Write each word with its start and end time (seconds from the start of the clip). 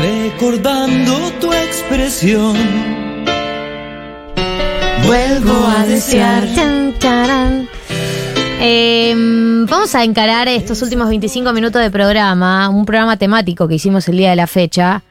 recordando 0.00 1.30
tu 1.40 1.52
expresión. 1.52 2.56
Vuelvo 5.04 5.66
a 5.66 5.84
desear. 5.86 6.44
Eh, 8.60 9.14
vamos 9.68 9.94
a 9.94 10.02
encarar 10.04 10.48
estos 10.48 10.82
últimos 10.82 11.08
25 11.08 11.52
minutos 11.52 11.80
de 11.80 11.90
programa, 11.90 12.68
un 12.68 12.84
programa 12.84 13.16
temático 13.16 13.68
que 13.68 13.76
hicimos 13.76 14.08
el 14.08 14.16
día 14.16 14.30
de 14.30 14.36
la 14.36 14.46
fecha, 14.48 15.02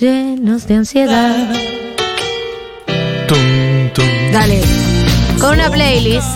llenos 0.00 0.66
de 0.66 0.74
ansiedad, 0.74 1.36
Tum, 3.28 3.90
tum. 3.92 4.04
Dale. 4.32 4.60
con 5.38 5.54
una 5.54 5.70
playlist, 5.70 6.26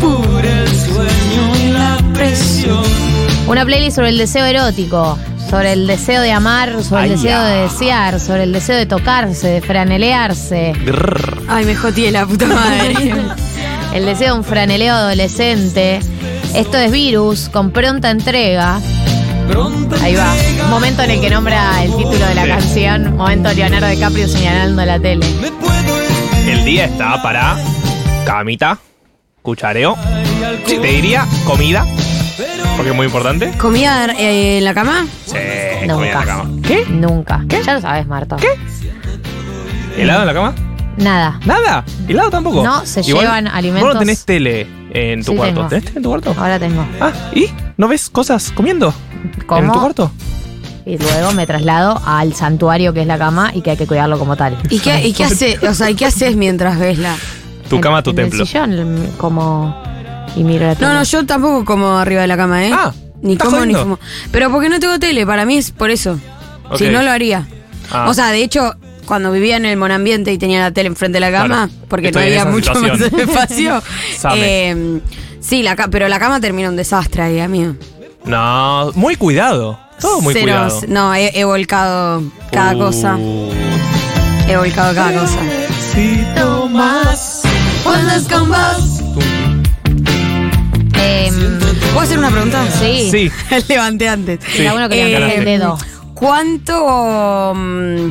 Por 0.00 0.44
el 0.44 0.68
sueño 0.68 1.56
y 1.64 1.72
la 1.72 1.98
presión. 2.12 2.82
una 3.46 3.64
playlist 3.64 3.94
sobre 3.96 4.08
el 4.08 4.18
deseo 4.18 4.44
erótico, 4.44 5.16
sobre 5.52 5.74
el 5.74 5.86
deseo 5.86 6.22
de 6.22 6.32
amar, 6.32 6.82
sobre 6.82 7.04
el 7.04 7.10
deseo 7.10 7.42
de 7.42 7.54
ya. 7.56 7.62
desear, 7.64 8.20
sobre 8.20 8.44
el 8.44 8.54
deseo 8.54 8.74
de 8.74 8.86
tocarse, 8.86 9.48
de 9.48 9.60
franelearse, 9.60 10.72
Grrr. 10.82 11.42
Ay, 11.46 11.66
me 11.66 11.74
joteé 11.76 12.10
la 12.10 12.24
puta 12.24 12.46
madre. 12.46 12.94
el 13.92 14.06
deseo 14.06 14.32
de 14.32 14.38
un 14.38 14.44
franeleo 14.44 14.94
adolescente. 14.94 16.00
Esto 16.54 16.78
es 16.78 16.90
Virus, 16.90 17.50
con 17.50 17.70
pronta 17.70 18.10
entrega. 18.10 18.80
Ahí 20.02 20.14
va. 20.14 20.34
Momento 20.70 21.02
en 21.02 21.10
el 21.10 21.20
que 21.20 21.28
nombra 21.28 21.84
el 21.84 21.94
título 21.96 22.26
de 22.26 22.34
la 22.34 22.44
Sí. 22.44 22.48
canción. 22.48 23.16
Momento 23.18 23.52
Leonardo 23.52 23.88
DiCaprio 23.88 24.28
señalando 24.28 24.86
la 24.86 24.98
tele. 24.98 25.26
El 26.46 26.64
día 26.64 26.86
está 26.86 27.22
para 27.22 27.58
camita, 28.24 28.78
cuchareo. 29.42 29.98
te 30.64 30.78
diría 30.80 31.26
comida, 31.44 31.84
porque 32.76 32.90
es 32.90 32.96
muy 32.96 33.06
importante. 33.06 33.50
¿Comida 33.58 34.06
eh, 34.18 34.58
en 34.58 34.64
la 34.64 34.74
cama? 34.74 35.06
Sí, 35.26 35.32
comida 35.32 35.80
en 35.82 35.88
la 35.88 35.94
Nunca. 35.94 36.24
cama. 36.24 36.50
¿Qué? 36.62 36.84
Nunca. 36.88 37.44
Ya 37.64 37.74
lo 37.74 37.80
sabes, 37.80 38.06
Marta. 38.06 38.36
¿Qué? 38.36 38.48
¿Helado 40.02 40.20
en 40.22 40.26
la 40.26 40.34
cama? 40.34 40.54
Nada. 40.96 41.40
Nada. 41.46 41.84
¿Helado 42.08 42.30
tampoco? 42.30 42.62
No, 42.62 42.84
se 42.86 43.02
llevan 43.02 43.46
alimentos- 43.48 43.82
Vos 43.88 43.94
no 43.94 44.00
tenés 44.00 44.24
tele 44.24 44.66
en 44.92 45.24
tu 45.24 45.32
Sí, 45.32 45.36
cuarto. 45.36 45.54
tengo. 45.54 45.68
¿Tenés 45.68 45.84
tele 45.84 45.96
en 45.98 46.02
tu 46.02 46.08
cuarto? 46.10 46.34
Ahora 46.38 46.58
tengo. 46.58 46.84
Ah, 47.00 47.12
¿y? 47.34 47.46
¿No 47.76 47.88
ves 47.88 48.08
cosas 48.10 48.52
comiendo? 48.52 48.92
¿En 49.24 49.44
Como 49.46 49.72
tu 49.72 49.80
cuarto? 49.80 50.10
y 50.84 50.98
luego 50.98 51.30
me 51.32 51.46
traslado 51.46 52.02
al 52.04 52.34
santuario 52.34 52.92
que 52.92 53.02
es 53.02 53.06
la 53.06 53.16
cama 53.16 53.52
y 53.54 53.60
que 53.62 53.70
hay 53.70 53.76
que 53.76 53.86
cuidarlo 53.86 54.18
como 54.18 54.36
tal. 54.36 54.58
¿Y 54.68 54.80
qué, 54.80 55.06
y 55.06 55.12
qué 55.12 55.24
hace, 55.24 55.58
o 55.68 55.74
sea, 55.74 55.88
¿y 55.90 55.94
qué 55.94 56.06
haces 56.06 56.34
mientras 56.36 56.78
ves 56.78 56.98
la? 56.98 57.14
Tu 57.68 57.76
En- 57.76 57.82
cama, 57.82 58.02
tu 58.02 58.10
en 58.10 58.16
templo. 58.16 58.42
El 58.42 58.48
sillón, 58.48 59.08
como. 59.18 59.80
Y 60.36 60.44
miro 60.44 60.66
la 60.66 60.74
tele. 60.74 60.88
No, 60.88 60.94
no, 60.94 61.02
yo 61.04 61.26
tampoco 61.26 61.64
como 61.64 61.98
arriba 61.98 62.22
de 62.22 62.26
la 62.26 62.36
cama, 62.36 62.64
¿eh? 62.66 62.70
Ah, 62.72 62.92
ni 63.22 63.32
¿estás 63.34 63.48
como 63.48 63.64
ni 63.66 63.74
como. 63.74 63.98
Pero 64.30 64.50
porque 64.50 64.68
no 64.68 64.80
tengo 64.80 64.98
tele, 64.98 65.26
para 65.26 65.44
mí 65.44 65.56
es 65.58 65.70
por 65.72 65.90
eso. 65.90 66.18
Si 66.76 66.88
no 66.88 67.02
lo 67.02 67.10
haría. 67.10 67.46
Ah. 67.90 68.06
O 68.08 68.14
sea, 68.14 68.28
de 68.30 68.42
hecho, 68.42 68.74
cuando 69.04 69.30
vivía 69.30 69.56
en 69.58 69.66
el 69.66 69.76
monambiente 69.76 70.32
y 70.32 70.38
tenía 70.38 70.60
la 70.62 70.70
tele 70.70 70.88
enfrente 70.88 71.16
de 71.16 71.20
la 71.20 71.30
cama, 71.30 71.68
Claro. 71.68 71.86
porque 71.88 72.06
Estoy 72.08 72.22
no 72.22 72.28
había 72.28 72.44
mucho 72.46 72.72
más 72.74 73.00
espacio. 73.12 73.82
Eh, 74.34 75.00
sí, 75.40 75.62
la 75.62 75.76
pero 75.76 76.08
la 76.08 76.18
cama 76.18 76.40
termina 76.40 76.68
un 76.70 76.76
desastre 76.76 77.22
ahí, 77.22 77.40
amigo. 77.40 77.74
No, 78.24 78.90
muy 78.94 79.16
cuidado. 79.16 79.78
Todo 80.00 80.20
muy 80.20 80.32
Cero- 80.32 80.44
cuidado. 80.46 80.80
No, 80.88 81.14
he, 81.14 81.38
he 81.38 81.44
volcado 81.44 82.22
cada 82.50 82.74
Uh, 82.74 82.78
cosa. 82.78 83.18
He 84.48 84.56
volcado 84.56 84.94
cada 84.94 85.20
cosa. 85.20 85.42
Necesito 85.42 86.68
más. 86.68 87.42
¿Cuántas 87.84 88.22
con 88.28 88.48
vos? 88.48 89.02
Em, 91.02 91.58
¿Puedo 91.92 92.00
hacer 92.00 92.18
una 92.18 92.30
pregunta? 92.30 92.64
sí. 92.70 93.08
Sí. 93.10 93.30
Levanté 93.68 94.08
antes. 94.08 94.40
Era 94.58 94.74
uno 94.74 94.88
que 94.88 94.96
le 94.96 95.02
Eh, 95.02 95.08
levantó 95.18 95.38
el 95.38 95.44
dedo. 95.44 95.78
¿Cuánto. 96.14 97.52
mm, 97.54 98.10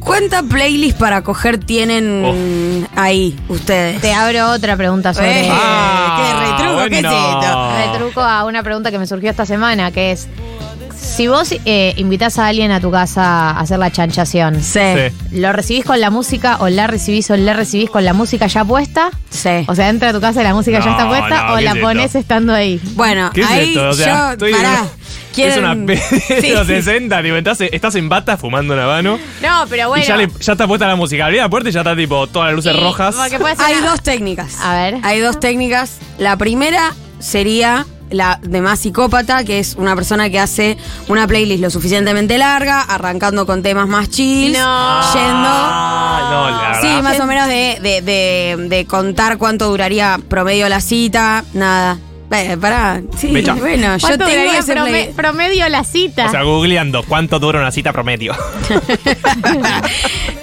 ¿Cuánta 0.00 0.42
playlist 0.42 0.98
para 0.98 1.22
coger 1.22 1.58
tienen 1.58 2.86
ahí 2.96 3.38
ustedes? 3.48 4.00
Te 4.00 4.12
abro 4.12 4.50
otra 4.50 4.76
pregunta 4.76 5.14
sobre. 5.14 5.46
Eh, 5.46 5.50
Ah, 5.50 6.16
qué 6.18 6.62
retruco, 6.64 6.88
¿qué 6.90 6.98
es 6.98 7.04
esto? 7.04 7.92
Retruco 7.92 8.20
a 8.20 8.44
una 8.44 8.62
pregunta 8.62 8.90
que 8.90 8.98
me 8.98 9.06
surgió 9.06 9.30
esta 9.30 9.46
semana, 9.46 9.90
que 9.92 10.12
es. 10.12 10.28
Si 11.04 11.28
vos 11.28 11.54
eh, 11.64 11.94
invitás 11.96 12.38
a 12.40 12.48
alguien 12.48 12.72
a 12.72 12.80
tu 12.80 12.90
casa 12.90 13.50
a 13.50 13.60
hacer 13.60 13.78
la 13.78 13.92
chanchación, 13.92 14.60
Sí, 14.62 14.80
Sí. 14.80 15.38
¿lo 15.38 15.52
recibís 15.52 15.84
con 15.84 16.00
la 16.00 16.10
música 16.10 16.56
o 16.60 16.68
la 16.68 16.86
recibís 16.88 17.30
o 17.30 17.36
la 17.36 17.52
recibís 17.52 17.88
con 17.88 18.04
la 18.04 18.12
música 18.14 18.46
ya 18.48 18.64
puesta? 18.64 19.10
sí. 19.30 19.64
O 19.68 19.74
sea, 19.76 19.90
entra 19.90 20.08
a 20.08 20.12
tu 20.12 20.20
casa 20.20 20.40
y 20.40 20.44
la 20.44 20.54
música 20.54 20.80
ya 20.80 20.86
No, 20.86 20.90
está 20.92 21.08
puesta 21.08 21.46
no, 21.46 21.52
o 21.52 21.56
¿qué 21.58 21.62
la 21.64 21.70
es 21.72 21.78
pones 21.78 22.04
esto? 22.06 22.18
estando 22.18 22.52
ahí. 22.52 22.80
Bueno, 22.94 23.30
¿Qué 23.32 23.42
es 23.42 23.46
ahí 23.46 23.68
esto? 23.68 23.88
O 23.90 23.92
sea, 23.92 24.26
yo. 24.26 24.32
estoy 24.32 24.52
pará. 24.52 24.82
Es 24.82 25.36
¿Quieren- 25.36 25.58
una 25.64 25.86
pe- 25.86 25.94
de 26.34 26.40
Sí. 26.40 26.50
los 26.50 26.66
60, 26.66 27.22
tipo, 27.22 27.36
estás, 27.36 27.60
estás 27.60 27.94
en 27.96 28.08
bata 28.08 28.36
fumando 28.36 28.74
una 28.74 28.86
mano 28.86 29.18
No, 29.42 29.64
pero 29.68 29.88
bueno. 29.88 30.02
y 30.04 30.06
ya, 30.08 30.16
le- 30.16 30.28
ya 30.40 30.52
está 30.52 30.66
puesta 30.66 30.86
la 30.88 30.96
música. 30.96 31.26
Abrí 31.26 31.36
la 31.38 31.48
puerta 31.48 31.68
y 31.68 31.72
ya 31.72 31.80
está 31.80 31.94
tipo 31.94 32.26
todas 32.26 32.48
las 32.48 32.56
luces 32.56 32.74
Y- 32.76 32.80
rojas. 32.80 33.14
porque 33.14 33.38
puede 33.38 33.54
ser 33.56 33.66
Hay 33.66 33.74
una- 33.76 33.90
dos 33.90 34.02
técnicas. 34.02 34.56
A 34.60 34.74
ver. 34.74 34.96
Hay 35.02 35.20
dos 35.20 35.38
técnicas. 35.38 35.98
La 36.18 36.36
primera 36.36 36.92
sería 37.20 37.86
la 38.10 38.38
de 38.42 38.60
más 38.60 38.80
psicópata, 38.80 39.44
que 39.44 39.58
es 39.58 39.74
una 39.76 39.94
persona 39.96 40.30
que 40.30 40.38
hace 40.38 40.76
una 41.08 41.26
playlist 41.26 41.62
lo 41.62 41.70
suficientemente 41.70 42.38
larga, 42.38 42.82
arrancando 42.82 43.46
con 43.46 43.62
temas 43.62 43.88
más 43.88 44.08
chill, 44.10 44.52
No. 44.52 44.58
Ah, 44.62 46.72
no. 46.74 46.80
Sí, 46.80 47.02
más 47.02 47.18
o 47.20 47.26
menos 47.26 47.48
de, 47.48 47.78
de, 47.82 48.02
de- 48.02 48.68
de 48.68 48.86
contar 48.86 49.38
cuánto 49.38 49.68
duraría 49.68 50.20
promedio 50.28 50.68
la 50.68 50.80
cita, 50.80 51.44
nada. 51.54 51.98
Eh, 52.30 52.56
pará, 52.60 53.00
sí, 53.16 53.28
Mecha. 53.28 53.54
bueno, 53.54 53.96
yo 53.96 54.06
¿Cuánto 54.08 54.26
tengo 54.26 54.40
duraría 54.42 54.60
prome- 54.62 54.88
play- 54.90 55.12
promedio 55.14 55.68
la 55.68 55.84
cita? 55.84 56.26
O 56.26 56.30
sea, 56.30 56.42
googleando 56.42 57.02
cuánto 57.04 57.38
dura 57.38 57.60
una 57.60 57.70
cita 57.70 57.92
promedio. 57.92 58.34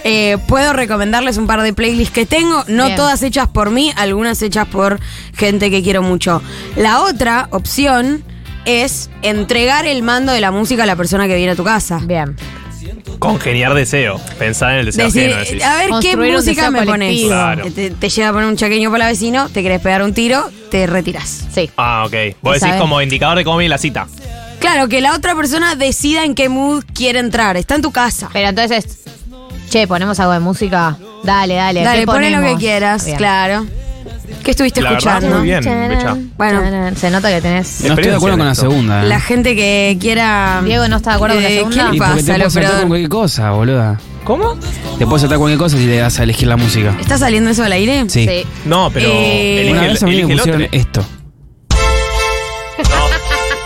Eh, 0.04 0.38
puedo 0.48 0.74
recomendarles 0.74 1.38
un 1.38 1.46
par 1.46 1.62
de 1.62 1.74
playlists 1.74 2.12
que 2.14 2.26
tengo, 2.26 2.64
no 2.68 2.86
Bien. 2.86 2.96
todas 2.96 3.22
hechas 3.22 3.48
por 3.48 3.70
mí, 3.70 3.94
algunas 3.96 4.42
hechas 4.42 4.68
por 4.68 5.00
gente 5.36 5.70
que 5.70 5.84
quiero 5.84 6.02
mucho. 6.02 6.42
La 6.76 7.02
otra 7.02 7.48
opción 7.52 8.24
es 8.66 9.12
entregar 9.22 9.86
el 9.86 10.02
mando 10.02 10.32
de 10.32 10.42
la 10.42 10.50
música 10.52 10.84
a 10.84 10.86
la 10.88 10.96
persona 10.96 11.28
que 11.28 11.36
viene 11.36 11.52
a 11.52 11.56
tu 11.56 11.64
casa. 11.64 12.00
Bien. 12.04 12.36
Congeniar 13.20 13.74
deseo. 13.74 14.20
Pensar 14.40 14.72
en 14.74 14.80
el 14.80 14.86
deseo 14.88 15.06
Decir, 15.06 15.30
ajeno, 15.32 15.40
decís. 15.46 15.64
a 15.64 15.76
ver 15.78 15.86
qué 15.86 15.90
Construir 15.92 16.30
un 16.32 16.36
música 16.38 16.62
deseo 16.62 16.72
me 16.72 16.78
pones. 16.80 16.90
colectivo. 17.10 17.30
Claro. 17.30 17.66
Te, 17.74 17.90
te 17.92 18.10
llega 18.10 18.30
a 18.30 18.34
poner 18.34 18.48
un 18.48 18.56
chaqueño 18.58 18.92
para 18.92 19.04
la 19.06 19.10
vecino, 19.12 19.50
te 19.50 19.62
querés 19.64 19.82
pegar 19.82 20.02
un 20.04 20.14
tiro, 20.14 20.50
te 20.70 20.88
retiras. 20.88 21.46
Sí. 21.54 21.70
Ah, 21.78 22.04
ok. 22.06 22.14
Vos 22.42 22.54
decís 22.56 22.68
sabes- 22.68 22.82
como 22.82 23.02
indicador 23.02 23.38
de 23.38 23.44
cómo 23.44 23.58
viene 23.58 23.70
la 23.70 23.78
cita. 23.78 24.08
Claro, 24.60 24.88
que 24.88 25.02
la 25.02 25.14
otra 25.16 25.36
persona 25.36 25.76
decida 25.76 26.24
en 26.24 26.36
qué 26.36 26.48
mood 26.50 26.84
quiere 26.94 27.20
entrar. 27.20 27.58
Está 27.58 27.76
en 27.76 27.82
tu 27.82 27.92
casa. 27.92 28.30
Pero 28.32 28.50
entonces, 28.50 29.00
che, 29.70 29.88
ponemos 29.88 30.20
algo 30.20 30.34
de 30.34 30.40
música. 30.40 30.98
Dale, 31.24 31.56
dale. 31.56 31.84
Dale, 31.84 32.00
¿qué 32.02 32.06
poné 32.06 32.30
lo 32.30 32.38
que 32.38 32.42
ponemos? 32.42 32.60
quieras, 32.60 33.06
Bien. 33.06 33.18
claro. 33.18 33.66
¿Qué 34.44 34.52
estuviste 34.52 34.82
La 34.82 34.92
verdad, 34.92 35.14
escuchando? 35.18 35.38
muy 35.40 35.48
bien, 35.48 35.64
Becha. 35.90 36.18
Bueno. 36.38 36.62
Se 36.96 37.10
nota 37.10 37.30
que 37.30 37.42
tenés. 37.42 37.82
No 37.82 37.90
estoy 37.94 38.06
de 38.10 38.16
acuerdo 38.16 38.38
con 38.38 38.48
la 38.48 38.56
segunda. 38.56 39.04
¿eh? 39.04 39.08
La 39.08 39.20
gente 39.20 39.56
que 39.56 39.98
quiera. 40.00 40.62
Diego 40.66 40.88
no 40.88 40.98
está 40.98 41.12
de 41.12 41.16
acuerdo 41.18 41.36
con 41.36 41.44
la 41.44 41.50
Eh, 41.50 41.56
segunda. 41.58 41.76
¿Qué 41.76 41.82
y 41.82 41.92
le 41.94 41.98
porque 41.98 42.24
te 42.24 42.32
pasa, 42.32 42.36
puedes 42.38 42.54
saltar 42.54 42.80
con 42.80 42.88
cualquier 42.90 43.10
cosa, 43.10 43.52
boluda. 43.52 44.00
¿Cómo? 44.24 44.56
Te 45.00 45.06
puedes 45.06 45.22
saltar 45.22 45.38
cualquier 45.40 45.58
cosa 45.60 45.78
si 45.78 45.86
le 45.86 45.98
das 45.98 46.20
a 46.20 46.24
elegir 46.24 46.48
la 46.48 46.58
música. 46.58 46.96
¿Está 47.00 47.18
saliendo 47.18 47.50
eso 47.50 47.64
al 47.64 47.72
aire? 47.72 48.06
Sí. 48.08 48.28
Sí. 48.28 48.44
No, 48.66 48.90
pero 48.94 49.08
Eh, 49.10 49.62
elige, 49.62 49.72
Una 49.78 49.88
vez 49.88 50.04
a 50.04 50.06
mí 50.06 50.12
me 50.12 50.18
elige 50.20 50.34
el 50.34 50.38
pusieron 50.40 50.62
otro. 50.64 50.78
esto. 50.80 51.06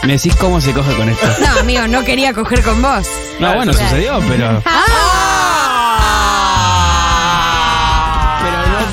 Me 0.03 0.13
decís 0.13 0.35
cómo 0.35 0.61
se 0.61 0.71
coge 0.71 0.93
con 0.93 1.09
esto. 1.09 1.25
No, 1.41 1.59
amigo, 1.61 1.87
no 1.87 2.03
quería 2.03 2.31
coger 2.33 2.61
con 2.61 2.79
vos. 2.81 3.07
No, 3.39 3.55
bueno, 3.55 3.73
sucedió, 3.73 4.19
pero. 4.29 4.61
Pero 4.63 4.75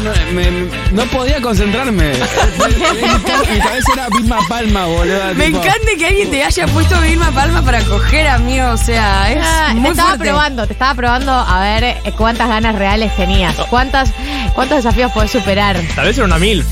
no, 0.02 0.12
no, 0.14 0.32
me- 0.32 0.68
no 0.92 1.02
podía 1.10 1.40
concentrarme. 1.40 2.12
Mi 3.52 3.58
cabeza 3.60 3.92
era 3.94 4.08
misma 4.10 4.38
palma, 4.48 4.86
boluda. 4.86 5.32
Me 5.34 5.46
tipo- 5.46 5.58
encanta 5.58 5.88
que 5.98 6.06
alguien 6.06 6.30
te 6.30 6.44
haya 6.44 6.66
puesto 6.66 7.00
Vilma 7.00 7.30
Palma 7.32 7.62
para 7.62 7.80
coger, 7.84 8.28
amigo. 8.28 8.68
O 8.70 8.76
sea, 8.76 9.30
es 9.32 9.38
Ah, 9.42 9.70
te 9.72 9.88
estaba 9.88 10.08
fuerte. 10.10 10.24
probando, 10.28 10.66
te 10.66 10.72
estaba 10.72 10.94
probando 10.94 11.32
a 11.32 11.60
ver 11.60 11.84
eh, 11.84 12.00
cuántas 12.16 12.48
ganas 12.48 12.74
reales 12.74 13.14
tenías. 13.16 13.54
Cuántas, 13.70 14.10
¿Cuántos 14.54 14.78
desafíos 14.78 15.12
podés 15.12 15.30
superar? 15.30 15.78
Tal 15.94 16.06
vez 16.06 16.16
era 16.16 16.26
una 16.26 16.38
mil. 16.38 16.64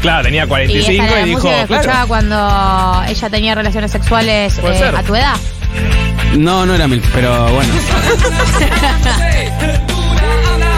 Claro, 0.00 0.22
tenía 0.24 0.44
Y 0.44 0.48
45 0.48 1.02
esta 1.02 1.04
y, 1.04 1.20
la 1.20 1.24
dijo, 1.26 1.50
escuchaba 1.50 2.06
cuando 2.06 3.02
ella 3.06 3.30
tenía 3.30 3.54
relaciones 3.54 3.90
sexuales 3.90 4.58
eh, 4.62 4.92
a 4.96 5.02
tu 5.02 5.14
edad. 5.14 5.36
No, 6.36 6.64
no 6.64 6.74
era 6.74 6.88
mil, 6.88 7.02
pero 7.12 7.52
bueno. 7.52 7.72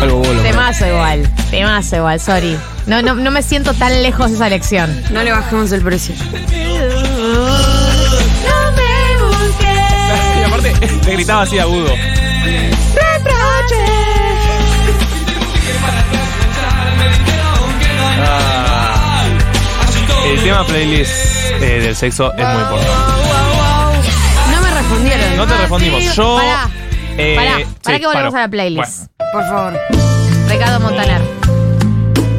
Algo 0.02 0.19
bolo. 0.19 0.43
Temazo 0.43 0.87
igual, 0.87 1.31
temazo 1.50 1.96
igual, 1.96 2.19
sorry. 2.20 2.58
No, 2.87 3.00
no, 3.02 3.14
no 3.14 3.31
me 3.31 3.40
siento 3.43 3.72
tan 3.75 4.02
lejos 4.02 4.31
de 4.31 4.34
esa 4.37 4.49
lección. 4.49 5.02
No 5.10 5.22
le 5.22 5.31
bajemos 5.31 5.70
el 5.70 5.81
precio. 5.82 6.14
Y 10.40 10.43
aparte, 10.44 10.72
le 11.06 11.12
gritaba 11.12 11.43
así 11.43 11.58
agudo. 11.60 11.93
Ah. 18.25 19.25
El 20.26 20.43
tema 20.43 20.64
playlist 20.64 21.12
eh, 21.60 21.81
del 21.81 21.96
sexo 21.96 22.32
es 22.34 22.44
muy 22.46 22.62
importante. 22.62 22.90
No 24.54 24.60
me 24.62 24.70
respondieron. 24.70 25.37
No 25.37 25.46
te 25.46 25.56
respondimos. 25.56 26.14
Yo. 26.16 26.37
Pará, 26.37 26.70
Eh, 27.19 27.34
Pará, 27.37 27.52
pará 27.82 27.96
sí, 27.96 28.00
que 28.00 28.06
volvemos 28.06 28.32
paro. 28.32 28.38
a 28.38 28.46
la 28.46 28.49
playlist. 28.49 29.01
Por 29.32 29.44
favor. 29.44 29.73
Ricardo 30.49 30.81
Montaner. 30.81 31.23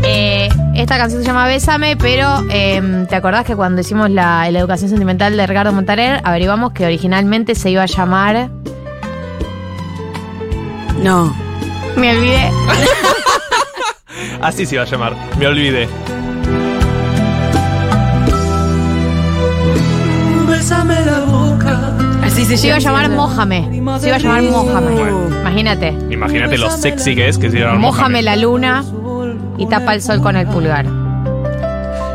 Eh, 0.04 0.50
esta 0.75 0.98
canción 0.98 1.22
se 1.22 1.28
llama 1.28 1.48
Bésame, 1.48 1.98
pero 1.98 2.28
eh, 2.51 3.06
¿te 3.10 3.16
acordás 3.16 3.45
que 3.45 3.56
cuando 3.56 3.81
hicimos 3.81 4.10
la, 4.10 4.50
la 4.51 4.60
educación 4.60 4.90
sentimental 4.90 5.36
de 5.36 5.48
Ricardo 5.48 5.74
Montaner, 5.74 6.22
averiguamos 6.24 6.74
que 6.74 6.86
originalmente 6.86 7.56
se 7.56 7.72
iba 7.72 7.84
a 7.84 7.88
llamar. 7.88 8.50
No. 11.01 11.36
Me 11.95 12.16
olvidé. 12.16 12.51
Así 14.42 14.66
se 14.66 14.75
iba 14.75 14.84
a 14.84 14.88
llamar. 14.88 15.16
Me 15.38 15.48
olvidé. 15.48 15.88
Bésame 20.48 21.02
Así 22.44 22.57
se 22.57 22.68
iba 22.68 22.75
a 22.75 22.80
llama. 22.80 23.01
llamar 23.04 23.18
Mójame. 23.18 23.69
Se 24.00 24.07
iba 24.07 24.16
a 24.16 24.19
llamar 24.19 24.42
Mójame. 24.44 24.92
Bueno. 24.92 25.28
Imagínate. 25.42 25.95
Imagínate 26.10 26.57
lo 26.57 26.69
sexy 26.69 27.16
que 27.16 27.28
es 27.30 27.38
que 27.38 27.50
se 27.50 27.57
iba 27.60 27.69
a 27.69 27.74
llamar 27.74 27.81
Mójame 27.81 28.22
la 28.22 28.36
luna 28.36 28.84
y 29.57 29.66
tapa 29.68 29.94
el 29.94 30.01
sol 30.01 30.22
con 30.22 30.36
el 30.36 30.48
pulgar. 30.48 30.86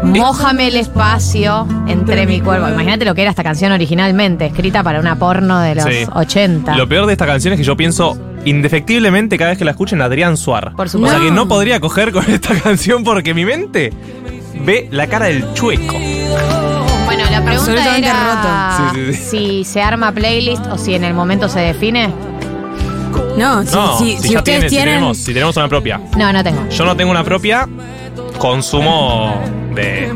Mójame 0.02 0.68
el 0.68 0.76
espacio 0.76 1.66
entre 1.88 2.26
mi 2.26 2.40
cuerpo. 2.40 2.68
Imagínate 2.68 3.04
lo 3.04 3.14
que 3.14 3.22
era 3.22 3.30
esta 3.30 3.42
canción 3.42 3.72
originalmente, 3.72 4.46
escrita 4.46 4.82
para 4.82 5.00
una 5.00 5.16
porno 5.18 5.58
de 5.60 5.74
los 5.74 5.84
Sí. 5.84 6.06
80. 6.12 6.76
Lo 6.76 6.88
peor 6.88 7.06
de 7.06 7.12
esta 7.12 7.26
canción 7.26 7.52
es 7.54 7.58
que 7.58 7.64
yo 7.64 7.76
pienso 7.76 8.16
indefectiblemente 8.44 9.36
cada 9.36 9.50
vez 9.50 9.58
que 9.58 9.64
la 9.64 9.72
escucho 9.72 9.96
en 9.96 10.02
Adrián 10.02 10.36
Suar. 10.36 10.72
Por 10.76 10.86
O 10.86 10.88
supuesto. 10.88 11.18
sea 11.18 11.26
que 11.26 11.32
no 11.34 11.48
podría 11.48 11.80
coger 11.80 12.12
con 12.12 12.24
esta 12.30 12.54
canción 12.62 13.02
porque 13.02 13.34
mi 13.34 13.44
mente 13.44 13.92
ve 14.64 14.88
la 14.92 15.08
cara 15.08 15.26
del 15.26 15.52
chueco. 15.54 15.96
La 17.38 17.44
pregunta 17.44 17.70
Absolutamente 17.72 18.08
era 18.08 18.34
roto. 18.34 18.94
Sí, 18.94 19.00
sí, 19.06 19.14
sí. 19.14 19.30
si 19.30 19.64
se 19.64 19.82
arma 19.82 20.12
playlist 20.12 20.66
o 20.66 20.78
si 20.78 20.94
en 20.94 21.04
el 21.04 21.14
momento 21.14 21.48
se 21.48 21.60
define. 21.60 22.08
No, 23.36 23.64
si, 23.64 23.74
No, 23.74 23.98
si- 23.98 24.16
si, 24.16 24.22
si 24.22 24.28
ya 24.32 24.38
ustedes 24.38 24.44
tiene- 24.44 24.60
si 24.62 24.68
tienen. 24.76 24.94
tenemos, 24.96 25.18
si 25.18 25.32
tenemos 25.34 25.56
una 25.56 25.68
propia. 25.68 26.00
No, 26.16 26.32
no 26.32 26.42
tengo. 26.42 26.68
Yo 26.68 26.84
no 26.84 26.96
tengo 26.96 27.10
una 27.10 27.22
propia, 27.24 27.68
consumo 28.38 29.40
de 29.74 30.06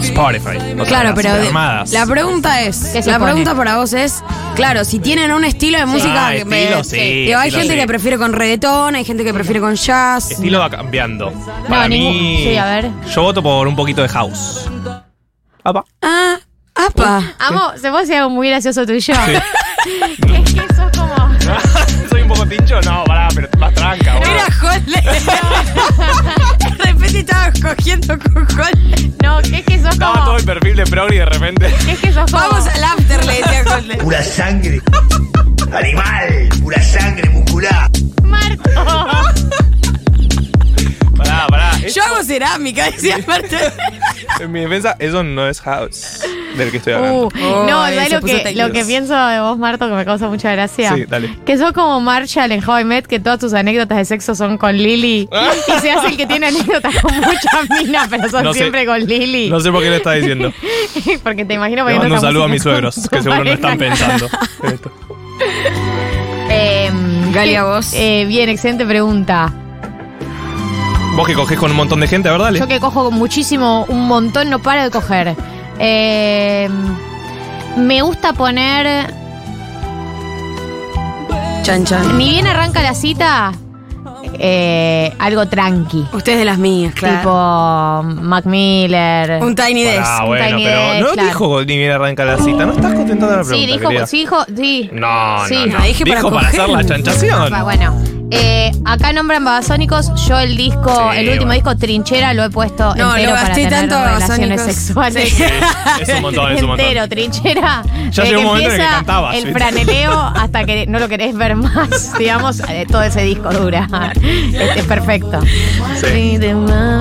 Spotify. 0.00 0.56
O 0.56 0.76
sea, 0.76 0.84
Claro, 0.84 1.08
las 1.10 1.14
pero 1.14 1.34
de- 1.34 1.46
armadas. 1.46 1.92
la 1.92 2.06
pregunta 2.06 2.62
es, 2.62 2.78
¿Qué 2.92 3.02
se 3.02 3.10
la 3.10 3.18
pone? 3.18 3.30
pregunta 3.32 3.54
para 3.54 3.76
vos 3.76 3.92
es, 3.92 4.22
claro, 4.56 4.84
si 4.84 4.98
tienen 4.98 5.30
un 5.32 5.44
estilo 5.44 5.78
de 5.78 5.86
música, 5.86 6.28
Ah, 6.28 6.32
que 6.32 6.38
estilo, 6.38 6.82
sí, 6.84 6.96
digo, 7.26 7.38
hay 7.38 7.48
estilo, 7.48 7.60
gente 7.62 7.74
sí. 7.74 7.80
que 7.80 7.86
prefiere 7.86 8.18
con 8.18 8.32
reggaetón, 8.32 8.94
hay 8.96 9.04
gente 9.04 9.22
que 9.24 9.32
prefiere 9.32 9.60
con 9.60 9.74
jazz. 9.76 10.32
Estilo 10.32 10.58
va 10.58 10.68
cambiando. 10.70 11.32
Para 11.68 11.86
ningún- 11.88 12.12
mí, 12.16 12.40
sí, 12.44 12.56
a 12.56 12.64
ver. 12.66 12.90
yo 13.14 13.22
voto 13.22 13.42
por 13.42 13.68
un 13.68 13.76
poquito 13.76 14.02
de 14.02 14.08
house. 14.08 14.68
Apa. 15.62 15.84
Ah, 16.02 16.35
apa. 17.06 17.34
Amo, 17.38 17.72
se 17.80 17.90
puede 17.90 18.02
decir 18.02 18.16
algo 18.16 18.30
muy 18.30 18.48
gracioso 18.48 18.84
tú 18.86 18.92
y 18.92 19.00
yo. 19.00 19.14
es 19.84 20.54
que 20.54 20.74
sos 20.74 20.90
como. 20.96 21.16
¿Soy 22.10 22.22
un 22.22 22.28
poco 22.28 22.46
tincho? 22.46 22.80
No, 22.82 23.04
pará, 23.04 23.28
pero 23.34 23.48
más 23.58 23.72
tranca. 23.74 24.14
boludo. 24.14 24.30
Era 24.32 24.46
Holly. 24.62 24.94
de 26.78 26.84
repente 26.84 27.18
estabas 27.20 27.60
cogiendo 27.60 28.18
con 28.18 28.46
Holly. 28.58 29.14
No, 29.22 29.38
que 29.42 29.58
es 29.58 29.64
que 29.64 29.80
sos 29.82 29.92
Estaba 29.92 30.12
como. 30.14 30.24
todo 30.26 30.36
el 30.38 30.44
perfil 30.44 30.76
de 30.76 30.84
Progry 30.86 31.16
y 31.16 31.18
de 31.20 31.26
repente. 31.26 31.74
que 31.84 31.92
es 31.92 31.98
que 32.00 32.12
sos 32.12 32.30
como. 32.30 32.42
Vamos 32.42 32.66
al 32.66 32.84
after, 32.84 33.24
le 33.24 33.32
decía 33.34 33.64
Holly. 33.76 33.96
Pura 33.98 34.22
sangre. 34.22 34.80
Animal. 35.72 36.48
Pura 36.62 36.82
sangre 36.82 37.28
muscular. 37.30 37.90
Marto. 38.22 38.70
Pará, 41.36 41.46
pará. 41.48 41.78
Yo 41.88 42.02
hago 42.02 42.22
cerámica, 42.24 42.84
decía 42.90 43.18
Marta. 43.26 43.58
En 44.40 44.52
mi 44.52 44.60
defensa, 44.60 44.96
eso 44.98 45.22
no 45.22 45.46
es 45.48 45.60
house 45.60 46.20
del 46.56 46.70
que 46.70 46.78
estoy 46.78 46.94
hablando. 46.94 47.26
Uh, 47.28 47.30
no, 47.66 47.82
¿sabes 47.84 48.12
lo 48.12 48.20
que, 48.22 48.52
lo 48.54 48.72
que 48.72 48.84
pienso 48.84 49.14
de 49.14 49.40
vos, 49.40 49.58
Marto, 49.58 49.88
que 49.88 49.94
me 49.94 50.04
causa 50.04 50.28
mucha 50.28 50.50
gracia? 50.52 50.94
Sí, 50.94 51.04
dale. 51.06 51.36
Que 51.44 51.58
sos 51.58 51.72
como 51.72 52.00
Marshall 52.00 52.50
en 52.52 52.66
How 52.68 52.80
I 52.80 52.84
Met, 52.84 53.06
que 53.06 53.20
todas 53.20 53.38
tus 53.38 53.52
anécdotas 53.54 53.98
de 53.98 54.04
sexo 54.04 54.34
son 54.34 54.56
con 54.58 54.76
Lily. 54.76 55.28
y 55.76 55.80
se 55.80 55.90
hace 55.90 56.08
el 56.08 56.16
que 56.16 56.26
tiene 56.26 56.46
anécdotas 56.46 56.94
con 57.00 57.14
muchas 57.16 57.70
minas, 57.82 58.08
pero 58.08 58.28
son 58.30 58.44
No 58.44 58.52
sé. 58.52 58.60
siempre 58.60 58.86
con 58.86 58.98
Lily. 59.04 59.50
No 59.50 59.60
sé 59.60 59.70
por 59.70 59.82
qué 59.82 59.90
le 59.90 59.96
está 59.96 60.12
diciendo. 60.12 60.52
Porque 61.22 61.44
te 61.44 61.54
imagino 61.54 61.84
mando 61.84 62.14
un 62.14 62.20
saludo 62.20 62.44
a 62.44 62.48
mis 62.48 62.62
suegros, 62.62 63.08
que 63.10 63.22
seguro 63.22 63.44
no 63.44 63.52
están 63.52 63.78
pensando. 63.78 64.28
en 64.62 64.72
esto. 64.74 64.90
Eh, 66.50 66.90
Galia, 67.32 67.60
¿qué- 67.60 67.64
vos. 67.66 67.92
eh, 67.94 68.24
bien, 68.26 68.48
excelente 68.48 68.86
pregunta. 68.86 69.52
Vos 71.16 71.26
que 71.26 71.34
cogés 71.34 71.58
con 71.58 71.70
un 71.70 71.76
montón 71.78 72.00
de 72.00 72.06
gente, 72.08 72.28
a 72.28 72.32
ver, 72.32 72.40
dale. 72.42 72.58
Yo 72.58 72.68
que 72.68 72.78
cojo 72.78 73.10
muchísimo, 73.10 73.86
un 73.88 74.06
montón, 74.06 74.50
no 74.50 74.58
paro 74.60 74.82
de 74.82 74.90
coger. 74.90 75.34
Eh, 75.78 76.68
me 77.76 78.02
gusta 78.02 78.32
poner. 78.34 79.12
Chan, 81.62 81.84
chan. 81.84 82.16
Ni 82.18 82.30
bien 82.30 82.46
arranca 82.46 82.80
la 82.82 82.94
cita, 82.94 83.52
eh, 84.38 85.12
algo 85.18 85.48
tranqui. 85.48 86.04
Ustedes 86.12 86.38
de 86.38 86.44
las 86.44 86.58
mías, 86.58 86.94
claro. 86.94 87.18
Tipo 87.18 88.22
Mac 88.22 88.44
Miller. 88.44 89.42
un 89.42 89.54
Tiny 89.56 89.82
Desk. 89.84 90.02
Ah, 90.04 90.24
bueno, 90.26 90.46
Tiny 90.48 90.64
pero 90.64 90.80
Desk, 90.80 91.00
no 91.00 91.12
claro. 91.12 91.28
dijo 91.28 91.64
ni 91.64 91.76
bien 91.78 91.90
arranca 91.92 92.24
la 92.26 92.36
cita. 92.38 92.66
No 92.66 92.72
estás 92.72 92.94
contentando 92.94 93.36
la 93.36 93.42
pregunta, 93.42 93.56
sí, 93.56 93.66
dijo, 93.66 93.88
querida. 93.88 94.06
sí, 94.06 94.18
dijo, 94.18 94.44
sí. 94.54 94.90
No, 94.92 95.46
Sí. 95.48 95.54
no, 95.66 95.78
no. 95.78 95.84
Dije 95.84 96.04
para 96.06 96.16
dijo 96.20 96.30
para, 96.30 96.46
coger. 96.48 96.60
hacer 96.60 96.68
la 96.76 96.84
chanchación. 96.84 97.54
Ah, 97.54 97.62
Bueno, 97.64 97.94
eh, 98.30 98.72
acá 98.84 99.12
nombran 99.12 99.44
Babasónicos. 99.44 100.12
Yo 100.26 100.38
el 100.38 100.56
disco, 100.56 100.92
Sí, 101.12 101.18
el 101.18 101.28
último 101.28 101.46
bueno. 101.46 101.52
disco 101.54 101.76
Trinchera 101.76 102.34
lo 102.34 102.44
he 102.44 102.50
puesto 102.50 102.94
No, 102.96 103.10
entero 103.16 103.30
lo 103.30 103.36
para 103.36 103.48
gasté 103.48 103.64
tener 103.64 103.88
tanto 103.88 104.04
relaciones 104.04 104.60
sexuales. 104.62 105.28
Sí. 105.32 105.44
Es 106.00 106.08
un 106.08 106.22
montón, 106.22 106.52
es 106.52 106.62
un 106.62 106.68
montón. 106.68 106.86
entero, 106.86 107.08
Trinchera. 107.08 107.82
Ya 108.10 108.24
llegó 108.24 108.40
un 108.40 108.46
momento 108.46 108.70
en 108.70 108.80
el 108.80 108.86
que 108.86 108.92
cantabas, 108.92 109.36
El 109.36 109.44
¿viste? 109.44 109.58
franeleo 109.58 110.12
hasta 110.20 110.64
que 110.64 110.86
no 110.86 110.98
lo 110.98 111.08
querés 111.08 111.36
ver 111.36 111.54
más, 111.56 112.12
digamos, 112.18 112.60
eh, 112.68 112.86
todo 112.90 113.02
ese 113.02 113.22
disco 113.22 113.50
dura. 113.52 113.88
Este, 114.14 114.80
es 114.80 114.84
perfecto. 114.86 115.40
Sí. 116.00 116.38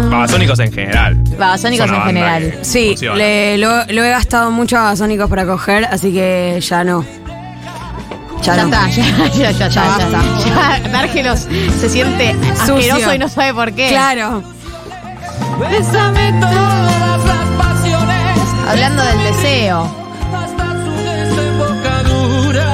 Babasónicos 0.09 0.59
en 0.59 0.71
general. 0.71 1.17
Babasónicos 1.37 1.89
en 1.91 2.01
general. 2.03 2.53
Sí, 2.61 2.95
le- 3.15 3.57
lo, 3.57 3.85
lo 3.85 4.03
he 4.03 4.09
gastado 4.09 4.51
mucho 4.51 4.77
a 4.77 4.81
Babasónicos 4.83 5.29
para 5.29 5.45
coger, 5.45 5.85
así 5.85 6.11
que 6.13 6.59
ya 6.61 6.83
no. 6.83 7.05
Ya, 8.45 8.55
Ya 8.55 8.63
no. 8.63 8.67
está, 8.67 8.89
ya, 8.89 9.05
ya, 9.05 9.51
ya, 9.51 9.51
ya, 9.51 9.67
Ya 9.67 9.67
ya. 9.69 9.81
basta. 9.87 10.21
Ya, 10.83 10.89
Dárgelos 10.89 11.39
se 11.79 11.89
siente 11.89 12.35
Sucio. 12.59 12.75
asqueroso 12.75 13.13
y 13.15 13.17
no 13.17 13.27
sabe 13.29 13.53
por 13.53 13.71
qué. 13.73 13.89
Claro. 13.89 14.43
Bésame 15.59 16.33
todas 16.39 17.25
las 17.25 17.47
pasiones 17.57 18.39
Hablando 18.69 19.03
del 19.03 19.23
deseo. 19.23 19.87
hasta 20.33 20.65
su 20.73 20.91
desembocadura. 21.03 22.67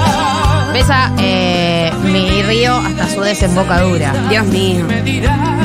Besa 0.73 1.11
eh, 1.19 1.70
mi 2.11 2.43
río 2.43 2.75
hasta 2.75 3.09
su 3.09 3.21
desembocadura. 3.21 4.13
Dios 4.29 4.45
mío. 4.47 4.85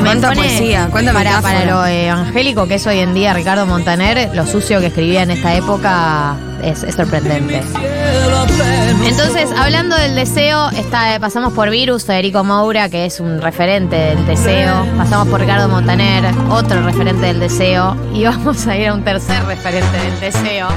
Cuánta 0.03 0.31
poesía, 0.31 0.87
cuánta 0.91 1.11
para, 1.11 1.29
metáfora. 1.29 1.53
para 1.53 1.65
lo 1.65 1.85
evangélico 1.85 2.67
que 2.67 2.75
es 2.75 2.87
hoy 2.87 2.99
en 2.99 3.13
día 3.13 3.33
Ricardo 3.33 3.65
Montaner, 3.65 4.29
lo 4.33 4.45
sucio 4.45 4.79
que 4.79 4.87
escribía 4.87 5.23
en 5.23 5.31
esta 5.31 5.53
época 5.55 6.37
es, 6.63 6.83
es 6.83 6.95
sorprendente. 6.95 7.61
Entonces, 9.05 9.49
hablando 9.57 9.95
del 9.95 10.15
deseo, 10.15 10.69
está, 10.69 11.19
pasamos 11.19 11.53
por 11.53 11.69
Virus, 11.69 12.05
Federico 12.05 12.43
Moura, 12.43 12.89
que 12.89 13.05
es 13.05 13.19
un 13.19 13.41
referente 13.41 13.95
del 13.95 14.25
deseo. 14.25 14.85
Pasamos 14.97 15.27
por 15.27 15.39
Ricardo 15.39 15.67
Montaner, 15.67 16.25
otro 16.49 16.81
referente 16.83 17.27
del 17.27 17.39
deseo. 17.39 17.95
Y 18.13 18.23
vamos 18.23 18.65
a 18.67 18.77
ir 18.77 18.87
a 18.87 18.93
un 18.93 19.03
tercer 19.03 19.43
referente 19.45 19.97
del 19.97 20.19
deseo. 20.19 20.67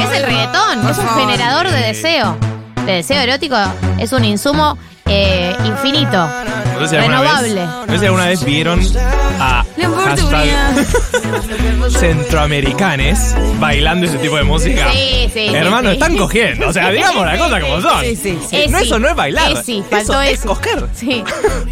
Es 0.00 0.16
el 0.16 0.22
reggaetón, 0.24 0.88
es 0.88 0.98
un 0.98 1.08
generador 1.20 1.70
de 1.70 1.80
deseo. 1.80 2.55
De 2.86 2.92
deseo 2.92 3.20
erótico 3.20 3.56
es 3.98 4.12
un 4.12 4.24
insumo 4.24 4.78
eh, 5.06 5.52
infinito, 5.64 6.28
No 6.76 6.82
sé 6.82 6.88
si 6.88 6.96
alguna 6.96 7.20
renovable. 7.20 7.54
Vez, 7.54 7.68
no 7.86 7.92
sé 7.92 7.98
si 7.98 8.04
alguna 8.06 8.26
vez 8.26 8.44
vieron 8.44 8.80
a 9.40 9.64
La 9.76 9.88
hashtag 9.90 10.86
centroamericanes 11.90 13.34
bailando 13.58 14.06
ese 14.06 14.18
tipo 14.18 14.36
de 14.36 14.42
música. 14.44 14.90
Sí, 14.92 15.30
sí, 15.32 15.48
Hermano, 15.54 15.88
sí. 15.90 15.94
están 15.94 16.16
cogiendo. 16.16 16.68
O 16.68 16.72
sea, 16.72 16.90
digamos 16.90 17.24
las 17.26 17.38
cosas 17.38 17.60
como 17.62 17.80
son. 17.80 18.00
Sí, 18.02 18.16
sí, 18.16 18.38
sí. 18.48 18.56
Eh, 18.56 18.66
no, 18.68 18.78
sí. 18.78 18.84
eso 18.84 18.98
no 18.98 19.08
es 19.08 19.16
bailar. 19.16 19.52
Eh, 19.52 19.56
sí, 19.64 19.82
faltó 19.88 20.20
eso. 20.20 20.22
Es 20.22 20.38
eso. 20.40 20.48
coger. 20.48 20.86
Sí. 20.94 21.22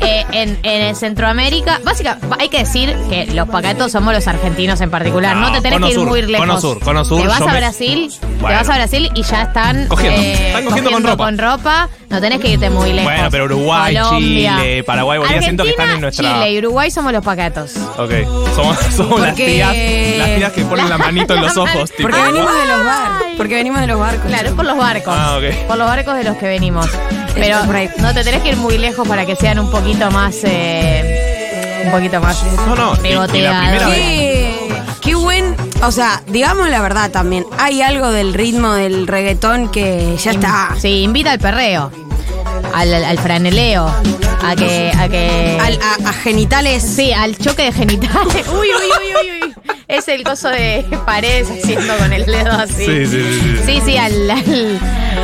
Eh, 0.00 0.24
en, 0.62 0.94
Centroamérica, 0.94 1.80
básicamente, 1.84 2.26
hay 2.38 2.48
que 2.48 2.58
decir 2.58 2.94
que 3.10 3.26
los 3.26 3.48
pacatos 3.48 3.90
somos 3.92 4.14
los 4.14 4.26
argentinos 4.28 4.80
en 4.80 4.90
particular. 4.90 5.36
No, 5.36 5.48
No, 5.48 5.52
te 5.52 5.60
tenés 5.60 5.74
Cono 5.78 5.86
que 5.86 5.92
ir 5.92 5.98
Sur, 5.98 6.08
muy 6.08 6.22
lejos. 6.22 6.46
Cono 6.46 6.60
Sur, 6.60 6.80
Cono 6.80 7.04
Sur, 7.04 7.22
Te 7.22 7.28
vas 7.28 7.38
yo 7.40 7.44
a 7.48 7.52
me- 7.52 7.58
Brasil, 7.58 8.12
te 8.20 8.26
Bueno. 8.40 8.58
vas 8.58 8.68
a 8.68 8.74
Brasil 8.76 9.10
y 9.14 9.22
ya 9.22 9.42
están 9.42 9.86
Cogiendo. 9.88 10.20
eh, 10.20 10.46
Están 10.48 10.64
cogiendo 10.64 10.90
con 10.90 11.02
ropa. 11.04 11.24
con 11.24 11.38
ropa. 11.38 11.88
No 12.10 12.20
tenés 12.20 12.40
que 12.40 12.48
irte 12.50 12.70
muy 12.70 12.92
lejos. 12.92 13.12
Bueno, 13.12 13.28
pero 13.30 13.44
Uruguay, 13.46 13.96
Colombia. 13.96 14.56
Chile, 14.60 14.84
Paraguay, 14.94 15.18
Bolivia, 15.18 15.42
siento 15.42 15.64
que 15.64 15.70
están 15.70 15.90
en 15.90 16.00
nuestra- 16.00 16.32
Chile 16.34 16.52
y 16.52 16.58
Uruguay 16.58 16.90
somos 16.90 17.12
los 17.12 17.24
pacatos. 17.24 17.72
Ok. 17.98 18.10
Somos, 18.54 18.78
somos 18.96 19.20
las 19.20 19.30
Porque- 19.30 19.46
tías. 19.46 20.18
Las 20.18 20.36
tías 20.36 20.52
que 20.52 20.64
ponen 20.64 20.88
la 20.88 20.98
manito 20.98 21.34
en 21.34 21.40
los 21.42 21.56
ojos. 21.56 21.90
tipo, 21.90 22.02
Porque 22.08 22.20
venimos 22.22 22.52
de 22.52 22.66
los 22.66 22.84
bar. 22.84 23.12
Ay. 23.26 23.34
Porque 23.36 23.54
venimos 23.54 23.80
de 23.80 23.86
los 23.86 23.98
barcos. 23.98 24.26
Claro, 24.26 24.48
es 24.48 24.54
por 24.54 24.64
los 24.64 24.76
barcos. 24.76 25.14
Ah, 25.16 25.36
ok. 25.38 25.66
Por 25.66 25.76
los 25.76 25.86
barcos 25.86 26.16
de 26.16 26.24
los 26.24 26.36
que 26.36 26.46
venimos. 26.46 26.88
Pero 27.34 27.58
no 27.98 28.14
te 28.14 28.22
tenés 28.24 28.42
que 28.42 28.50
ir 28.50 28.56
muy 28.56 28.78
lejos 28.78 29.06
para 29.08 29.26
que 29.26 29.34
sean 29.36 29.58
un 29.58 29.70
poquito 29.70 30.10
más. 30.10 30.36
eh, 30.44 31.82
un 31.86 31.90
poquito 31.92 32.20
más. 32.20 32.42
No, 32.66 32.74
no, 32.76 32.92
y- 33.02 33.08
y 33.08 33.12
la 33.12 33.26
pegoteados. 33.26 33.58
primera 33.60 33.88
vez- 33.88 33.98
Qué, 33.98 34.74
qué 35.00 35.14
buen. 35.16 35.54
O 35.82 35.90
sea, 35.92 36.22
digamos 36.28 36.68
la 36.70 36.80
verdad 36.80 37.10
también. 37.10 37.44
Hay 37.58 37.82
algo 37.82 38.10
del 38.10 38.32
ritmo 38.32 38.72
del 38.74 39.06
reggaetón 39.06 39.68
que 39.70 40.16
ya 40.22 40.30
está. 40.30 40.70
Sí, 40.78 41.02
invita 41.02 41.32
al 41.32 41.38
perreo. 41.40 41.90
Al, 42.74 42.92
al 43.04 43.18
franeleo, 43.18 43.86
a 44.42 44.56
que, 44.56 44.92
a 44.98 45.08
que 45.08 45.58
Al- 45.60 45.78
a, 45.82 46.08
a 46.10 46.12
genitales. 46.12 46.82
sí, 46.82 47.12
al 47.12 47.36
choque 47.38 47.64
de 47.64 47.72
genitales. 47.72 48.46
Uy, 48.52 48.68
uy, 48.68 48.90
uy, 48.98 49.14
uy, 49.22 49.42
uy. 49.44 49.54
Es 49.86 50.08
el 50.08 50.22
coso 50.24 50.48
de 50.48 50.84
paredes 51.06 51.48
haciendo 51.50 51.94
con 51.98 52.12
el 52.12 52.24
dedo 52.26 52.52
así. 52.52 52.86
Sí, 52.86 53.06
sí, 53.06 53.22
sí, 53.22 53.40
sí. 53.40 53.62
Sí, 53.66 53.82
sí, 53.84 53.96
al, 53.98 54.30
al, 54.30 54.80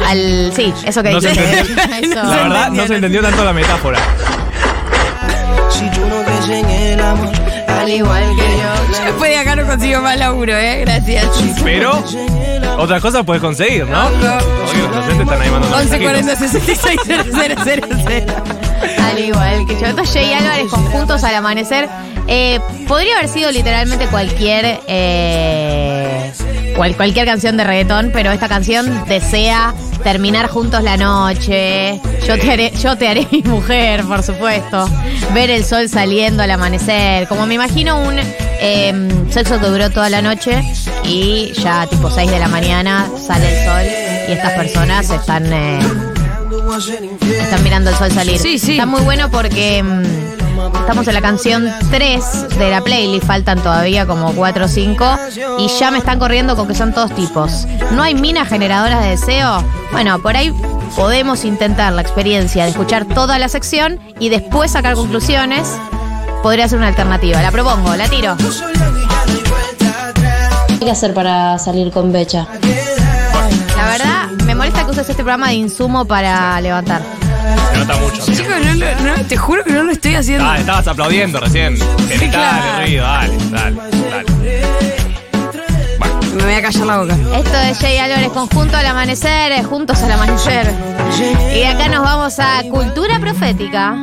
al- 0.07 0.53
sí, 0.55 0.73
eso 0.85 1.03
que 1.03 1.11
No 1.11 1.21
dice. 1.21 1.61
Eso. 2.03 2.15
La 2.23 2.37
verdad, 2.43 2.71
no 2.71 2.87
se 2.87 2.95
entendió 2.97 3.23
tanto 3.23 3.45
la 3.45 3.53
metáfora. 3.53 3.99
Si 5.71 5.89
tú 5.91 6.01
no 6.07 6.23
crees 6.25 6.49
en 6.65 6.71
el 6.71 7.01
amor, 7.01 7.31
Al 7.69 7.89
igual 7.89 8.25
que 8.37 8.43
yo. 8.43 9.05
Después 9.07 9.31
de 9.31 9.39
acá 9.39 9.57
no 9.57 9.67
consigo 9.67 10.01
más 10.03 10.17
laburo, 10.19 10.57
¿eh? 10.57 10.81
Gracias. 10.85 11.27
Pero 11.65 12.05
otra 12.81 13.01
cosa 13.01 13.23
puedes 13.23 13.43
conseguir, 13.43 13.87
¿no? 13.87 14.07
Oye, 14.09 14.83
los 14.83 14.95
docentes 14.95 15.21
están 15.21 15.43
ahí 15.43 15.51
mandando 15.51 15.77
11 15.77 15.99
40 16.01 16.27
mensajitos. 16.41 16.77
66 16.77 17.01
000. 18.05 18.25
Al 19.03 19.19
igual 19.19 19.67
que 19.67 19.75
yo. 19.81 19.87
Entonces, 19.87 20.15
Jay 20.15 20.33
Álvarez 20.33 20.67
con 20.71 20.85
Juntos 20.87 21.23
al 21.25 21.35
Amanecer. 21.35 21.89
eh, 22.27 22.61
podría 22.89 23.17
haber 23.19 23.29
sido 23.29 23.51
literalmente 23.51 24.07
cualquier. 24.07 24.81
eh, 24.87 26.33
cual- 26.81 26.97
cualquier 26.97 27.27
canción 27.27 27.59
de 27.59 27.65
reggaetón, 27.65 28.09
pero 28.11 28.33
esta 28.33 28.49
canción 28.49 29.05
desea 29.07 29.75
terminar 30.03 30.49
juntos 30.49 30.83
la 30.83 30.97
noche. 30.97 32.01
Yo 32.27 32.39
te 32.39 32.51
haré, 32.51 32.73
yo 32.83 32.97
te 32.97 33.07
haré 33.07 33.29
mi 33.33 33.43
mujer, 33.43 34.03
por 34.05 34.23
supuesto. 34.23 34.89
Ver 35.35 35.51
el 35.51 35.63
sol 35.65 35.91
saliendo 35.91 36.43
al 36.43 36.51
amanecer. 36.51 37.29
Como 37.29 37.45
me 37.47 37.55
imagino 37.55 38.01
un 38.01 38.17
eh, 38.19 39.09
sexo 39.29 39.61
que 39.61 39.67
duró 39.67 39.91
toda 39.91 40.09
la 40.09 40.23
noche 40.23 40.63
y 41.05 41.53
ya 41.53 41.87
tipo 41.87 42.11
6 42.11 42.31
de 42.31 42.39
la 42.39 42.49
mañana 42.49 43.11
sale 43.27 43.47
el 43.61 43.67
sol 43.67 43.83
y 44.29 44.33
estas 44.33 44.53
personas 44.53 45.11
están. 45.11 45.53
eh, 45.53 45.81
están 47.43 47.63
mirando 47.63 47.91
el 47.91 47.97
sol 47.97 48.11
salir. 48.11 48.39
Sí, 48.39 48.59
sí. 48.59 48.73
Está 48.73 48.87
muy 48.87 49.03
bueno 49.03 49.31
porque 49.31 49.83
mm, 49.83 50.30
estamos 50.69 51.07
en 51.09 51.15
la 51.15 51.21
canción 51.21 51.69
3 51.91 52.59
de 52.59 52.71
la 52.71 52.81
playlist, 52.83 53.27
faltan 53.27 53.63
todavía 53.63 54.07
como 54.07 54.33
4 54.33 54.65
o 54.65 54.69
5 54.69 55.19
y 55.59 55.69
ya 55.69 55.91
me 55.91 55.99
están 55.99 56.19
corriendo 56.19 56.57
con 56.57 56.69
que 56.69 56.75
son 56.75 56.93
todos 56.93 57.15
tipos. 57.15 57.67
¿No 57.93 58.03
hay 58.03 58.15
minas 58.15 58.49
generadoras 58.49 59.03
de 59.03 59.11
deseo? 59.11 59.65
Bueno, 59.93 60.21
por 60.21 60.37
ahí 60.37 60.53
podemos 60.97 61.45
intentar 61.45 61.93
la 61.93 62.03
experiencia 62.03 62.65
de 62.65 62.71
escuchar 62.71 63.05
toda 63.07 63.39
la 63.39 63.49
sección 63.49 64.01
y 64.19 64.29
después 64.29 64.73
sacar 64.73 64.95
conclusiones. 64.95 65.69
Podría 66.43 66.69
ser 66.69 66.79
una 66.79 66.89
alternativa. 66.89 67.43
La 67.43 67.51
propongo, 67.51 67.95
la 67.97 68.09
tiro. 68.09 68.37
¿Qué 70.67 70.73
hay 70.73 70.79
que 70.79 70.91
hacer 70.91 71.13
para 71.15 71.59
salir 71.59 71.93
con 71.93 72.13
Becha? 72.13 72.47
La 73.77 73.87
verdad, 73.87 74.29
me 74.45 74.55
molesta 74.55 74.85
que 74.85 74.91
uses 74.91 75.09
este 75.09 75.23
programa 75.23 75.49
de 75.49 75.55
insumo 75.55 76.05
para 76.05 76.61
levantar. 76.61 77.03
Se 77.73 77.79
nota 77.79 77.97
mucho. 77.99 78.23
Chicos, 78.25 78.47
no, 78.49 78.75
lo- 78.75 79.17
no, 79.17 79.25
te 79.27 79.37
juro 79.37 79.65
que 79.65 79.73
no 79.73 79.83
lo 79.85 79.93
estoy 79.93 80.15
haciendo. 80.17 80.45
Ah, 80.49 80.59
estabas 80.59 80.87
aplaudiendo 80.89 81.41
recién. 81.41 81.77
Genital, 82.09 82.31
claro. 82.31 82.83
ruido, 82.85 83.05
dale, 83.05 83.37
dale, 83.51 83.77
dale. 84.11 84.31
Me 86.37 86.45
voy 86.45 86.55
a 86.55 86.63
callar 86.63 86.87
la 86.87 86.99
boca. 86.99 87.15
Esto 87.37 87.57
es 87.69 87.79
Jay 87.79 87.99
Álvarez 87.99 88.29
con 88.31 88.47
Junto 88.49 88.77
al 88.77 88.87
Amanecer, 88.87 89.53
eh, 89.53 89.63
juntos 89.65 90.01
al 90.03 90.13
amanecer. 90.13 90.71
Y 91.55 91.59
de 91.59 91.67
acá 91.67 91.89
nos 91.89 92.03
vamos 92.03 92.39
a 92.39 92.63
Cultura 92.71 93.19
Profética. 93.19 93.97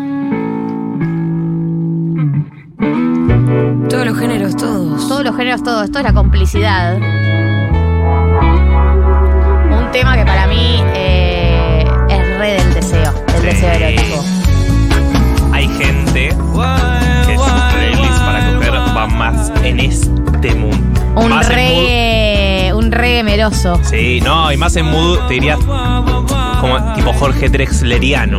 Todos 3.89 4.06
los 4.06 4.17
géneros, 4.20 4.56
todos. 4.58 5.08
Todos 5.08 5.24
los 5.24 5.36
géneros, 5.36 5.63
todo. 5.63 5.84
Esto 5.84 6.00
es 6.00 6.03
la 6.03 6.13
complicidad. 6.13 6.96
Un 9.72 9.91
tema 9.94 10.15
que 10.17 10.25
para 10.25 10.48
mí 10.48 10.77
erótico. 13.51 14.24
Hay 15.54 15.68
gente 15.70 16.30
que 16.30 17.36
sus 17.36 17.51
playlists 17.74 18.20
para 18.20 18.54
coger 18.54 18.72
van 18.94 19.18
más 19.18 19.51
en 19.63 19.80
este 19.80 20.54
mood. 20.56 20.75
Un 21.16 21.30
Más 21.30 21.48
reggae, 21.48 22.74
un 22.75 22.92
reggae 22.92 23.24
mood- 23.24 23.80
Sí, 23.84 24.20
no, 24.22 24.51
y 24.51 24.58
más 24.58 24.75
en 24.75 24.86
mood, 24.86 25.20
te 25.27 25.36
diría 25.36 25.56
como 26.62 26.94
tipo 26.96 27.13
Jorge 27.13 27.50
Drexleriano. 27.50 28.38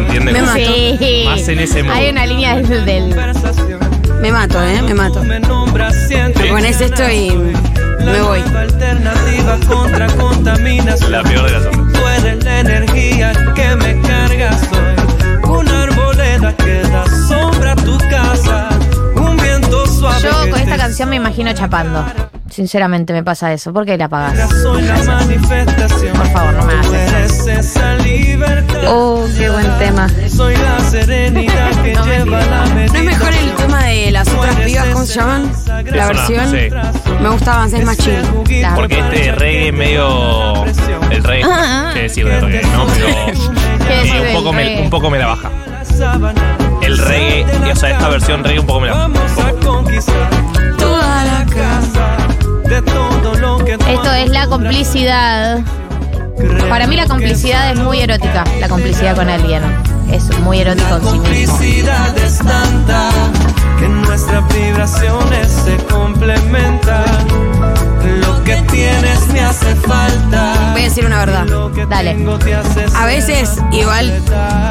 ¿Entiendes? 0.00 0.34
Me 0.34 0.42
mato. 0.42 0.58
Sí. 0.58 1.22
Más 1.26 1.48
en 1.48 1.58
ese 1.58 1.82
mood. 1.82 1.92
Hay 1.92 2.08
una 2.10 2.24
línea 2.26 2.56
del, 2.56 2.84
del- 2.86 3.14
Me 4.22 4.32
mato, 4.32 4.62
¿eh? 4.62 4.80
Me 4.82 4.94
mato. 4.94 5.22
me 5.22 5.40
ese 6.64 6.86
esto 6.86 7.02
y 7.10 7.30
me 8.04 8.20
voy. 8.22 8.40
La 11.10 11.22
peor 11.22 11.46
de 11.46 11.52
las 11.52 11.66
ondas. 11.66 12.02
Canción 20.96 21.10
me 21.10 21.16
imagino 21.16 21.52
chapando. 21.52 22.02
Sinceramente 22.48 23.12
me 23.12 23.22
pasa 23.22 23.52
eso. 23.52 23.70
¿Por 23.70 23.84
qué 23.84 23.98
la 23.98 24.08
manifestación. 24.08 26.16
Por 26.16 26.26
favor, 26.28 26.54
no 26.54 26.64
me 26.64 26.72
hagas 26.72 27.46
libertad. 28.02 28.80
Oh, 28.88 29.26
qué 29.36 29.50
buen 29.50 29.78
tema. 29.78 30.06
No 30.06 30.14
¿No 30.16 30.22
es 32.94 33.04
mejor 33.04 33.34
el 33.34 33.54
tema 33.56 33.84
de 33.84 34.10
las 34.10 34.26
otras 34.28 34.56
pibas? 34.56 34.86
¿Cómo 34.86 35.04
se 35.04 35.16
llaman? 35.16 35.52
La 35.84 36.06
versión. 36.06 36.50
sí. 36.50 36.70
Me 37.20 37.28
gustaba 37.28 37.64
más, 37.64 37.74
es 37.74 37.84
más 37.84 37.98
chill. 37.98 38.22
Claro. 38.46 38.76
Porque 38.76 39.00
este 39.00 39.32
reggae 39.32 39.72
medio. 39.72 40.64
El 41.10 41.22
reggae. 41.22 41.44
Ah, 41.44 41.88
ah. 41.88 41.90
¿Qué 41.92 42.04
decir 42.04 42.24
de 42.24 42.40
reggae? 42.40 42.62
¿No? 42.72 42.86
Pero. 42.86 43.06
¿Qué 43.86 43.94
eh, 43.94 43.98
decir 44.02 44.22
un, 44.28 44.32
poco 44.32 44.54
me, 44.54 44.80
un 44.80 44.88
poco 44.88 45.10
me 45.10 45.18
la 45.18 45.26
baja. 45.26 45.50
El 46.80 46.96
reggae, 46.96 47.44
o 47.70 47.76
sea, 47.76 47.90
esta 47.90 48.08
versión 48.08 48.42
reggae 48.42 48.60
un 48.60 48.66
poco 48.66 48.80
me 48.80 48.86
la 48.86 48.94
baja. 48.94 49.10
Esto 52.76 54.12
es 54.12 54.30
la 54.30 54.46
complicidad. 54.48 55.60
Para 56.68 56.86
mí 56.86 56.96
la 56.96 57.06
complicidad 57.06 57.70
es 57.70 57.78
muy 57.78 58.00
erótica, 58.00 58.44
la 58.60 58.68
complicidad 58.68 59.16
con 59.16 59.28
alguien. 59.28 59.62
Es 60.10 60.24
muy 60.40 60.60
erótico 60.60 60.96
en 60.96 61.00
sí 61.00 61.06
mismo. 61.06 61.22
complicidad 61.22 62.18
es 62.18 62.38
tanta 62.38 63.10
que 63.78 63.88
nuestras 63.88 64.54
vibraciones 64.54 65.48
se 65.48 65.76
complementan. 65.86 67.04
Lo 68.20 68.44
que 68.44 68.56
tienes 68.70 69.26
me 69.28 69.40
hace 69.40 69.74
falta. 69.76 70.70
Voy 70.72 70.82
a 70.82 70.84
decir 70.84 71.06
una 71.06 71.24
verdad. 71.24 71.46
Dale. 71.88 72.16
A 72.94 73.06
veces, 73.06 73.58
igual, 73.72 74.22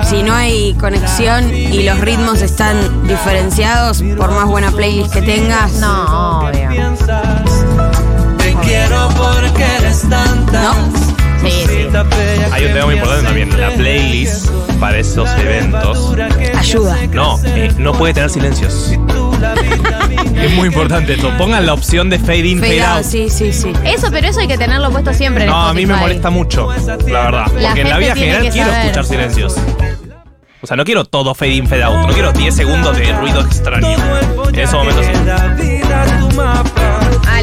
si 0.07 0.23
no 0.23 0.33
hay 0.33 0.73
conexión 0.75 1.53
y 1.53 1.83
los 1.83 1.99
ritmos 1.99 2.41
están 2.41 3.07
diferenciados, 3.07 4.03
por 4.17 4.31
más 4.31 4.45
buena 4.45 4.71
playlist 4.71 5.11
que 5.11 5.21
tengas, 5.21 5.73
No, 5.73 6.39
obvio. 6.47 6.69
Piensas. 8.65 8.65
Te 8.65 8.69
quiero 8.69 9.09
porque 9.15 9.63
eres 9.79 10.01
tanta. 10.09 10.61
¿No? 10.61 11.15
Sí, 11.41 11.51
sí. 11.67 11.87
Hay 12.51 12.65
un 12.65 12.73
tema 12.73 12.85
muy 12.85 12.95
importante 12.95 13.25
también. 13.25 13.59
La 13.59 13.69
playlist 13.71 14.49
para 14.79 14.97
esos 14.97 15.29
eventos. 15.39 16.13
ayuda. 16.57 16.97
No, 17.11 17.39
eh, 17.45 17.71
no 17.77 17.93
puede 17.93 18.13
tener 18.13 18.29
silencios. 18.29 18.91
Es 20.35 20.53
muy 20.53 20.67
importante 20.67 21.13
esto. 21.13 21.29
Pongan 21.37 21.65
la 21.65 21.73
opción 21.73 22.09
de 22.09 22.19
fade 22.19 22.47
in, 22.47 22.59
fade, 22.59 22.79
Fade 22.79 22.83
out, 22.83 22.97
out. 22.97 23.05
sí, 23.05 23.29
sí, 23.29 23.53
sí. 23.53 23.71
Eso, 23.83 24.09
pero 24.11 24.27
eso 24.27 24.39
hay 24.39 24.47
que 24.47 24.57
tenerlo 24.57 24.91
puesto 24.91 25.13
siempre 25.13 25.43
en 25.43 25.49
No, 25.49 25.67
a 25.67 25.73
mí 25.73 25.85
me 25.85 25.95
molesta 25.95 26.29
mucho, 26.29 26.69
la 27.07 27.23
verdad. 27.23 27.45
Porque 27.45 27.65
en 27.65 27.75
gente 27.75 27.89
la 27.89 27.97
vida 27.97 28.13
tiene 28.13 28.31
general 28.31 28.41
que 28.43 28.49
quiero 28.49 28.69
saber. 28.69 28.85
escuchar 28.85 29.05
silencios. 29.05 29.55
O 30.61 30.67
sea, 30.67 30.75
no 30.77 30.83
quiero 30.83 31.05
todo 31.05 31.35
fade 31.35 31.53
in, 31.53 31.67
fade 31.67 31.83
out. 31.83 32.07
No 32.07 32.13
quiero 32.13 32.31
10 32.31 32.55
segundos 32.55 32.97
de 32.97 33.13
ruido 33.13 33.41
extraño. 33.41 33.87
En 34.51 34.59
esos 34.59 34.73
momentos 34.73 35.05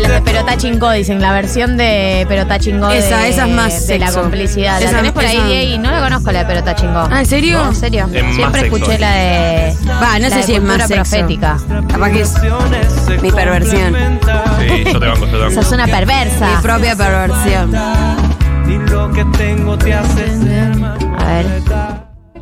las 0.02 0.12
de 0.12 0.21
Perota 0.23 0.56
Chingó, 0.56 0.90
dicen, 0.90 1.21
la 1.21 1.32
versión 1.32 1.76
de 1.76 2.25
Perota 2.28 2.59
Chingó 2.59 2.88
de, 2.88 2.99
Esa, 2.99 3.26
esa 3.26 3.47
es 3.47 3.52
más 3.54 3.87
de 3.87 3.99
la 3.99 4.12
complicidad. 4.12 4.80
¿La 4.80 4.87
Esa- 4.87 4.97
tenés 4.97 5.12
por 5.12 5.25
ahí, 5.25 5.37
esa- 5.37 5.47
Diego? 5.47 5.82
No 5.82 5.90
la 5.90 6.00
conozco 6.00 6.32
la 6.32 6.40
de 6.40 6.44
Perota 6.47 6.75
Chingó. 6.75 7.09
Ah, 7.11 7.21
¿en 7.21 7.26
serio? 7.26 7.59
No, 7.62 7.68
en 7.71 7.75
serio. 7.76 8.09
Es 8.12 8.35
Siempre 8.35 8.61
sexo. 8.62 8.76
escuché 8.76 8.99
la 8.99 9.11
de. 9.12 9.76
Va, 9.87 10.12
no 10.14 10.18
la 10.18 10.30
sé 10.30 10.37
de 10.37 10.42
si 10.42 10.54
es 10.54 10.62
más 10.62 10.87
sexo. 10.87 10.94
profética. 10.94 11.56
Capaz 11.90 12.11
que 12.11 12.21
es 12.23 12.35
mi 13.23 13.30
perversión. 13.30 13.97
Sí, 14.61 14.85
yo 14.92 14.99
te 15.00 15.06
banco, 15.06 15.26
yo 15.26 15.32
te 15.32 15.38
banco. 15.38 15.62
Sos 15.62 15.73
una 15.73 15.87
mi 15.87 15.92
perversa. 15.92 16.61
propia 16.62 16.97
perversión. 16.97 17.73
Y 18.68 18.90
lo 18.90 19.11
que 19.12 19.25
tengo 19.37 19.76
te 19.78 19.92
hace 19.94 20.26
ser 20.42 20.76
más. 20.76 20.99
A 21.18 21.25
ver. 21.26 21.47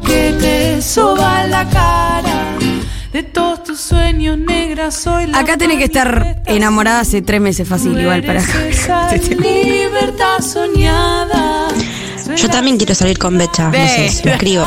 que 0.07 0.33
te 0.40 0.83
soba 0.83 1.45
la 1.47 1.64
cara 1.69 2.29
de 3.12 3.23
todos 3.25 3.64
tus 3.64 3.81
sueños 3.81 4.38
negras 4.38 4.95
soy 4.95 5.26
la 5.26 5.38
Acá 5.40 5.57
tenés 5.57 5.79
que 5.79 5.85
estar 5.85 6.43
enamorada 6.47 7.00
hace 7.00 7.23
tres 7.23 7.40
meses 7.40 7.67
fácil, 7.69 7.99
igual 8.00 8.23
para 8.23 8.40
libertad 9.40 10.38
soñada 10.40 11.69
Yo 12.37 12.49
también 12.49 12.76
quiero 12.76 12.95
salir 12.95 13.19
con 13.19 13.37
Becha. 13.37 13.64
No 13.69 13.73
sé, 13.73 14.09
se 14.11 14.25
lo 14.26 14.33
escribo. 14.35 14.64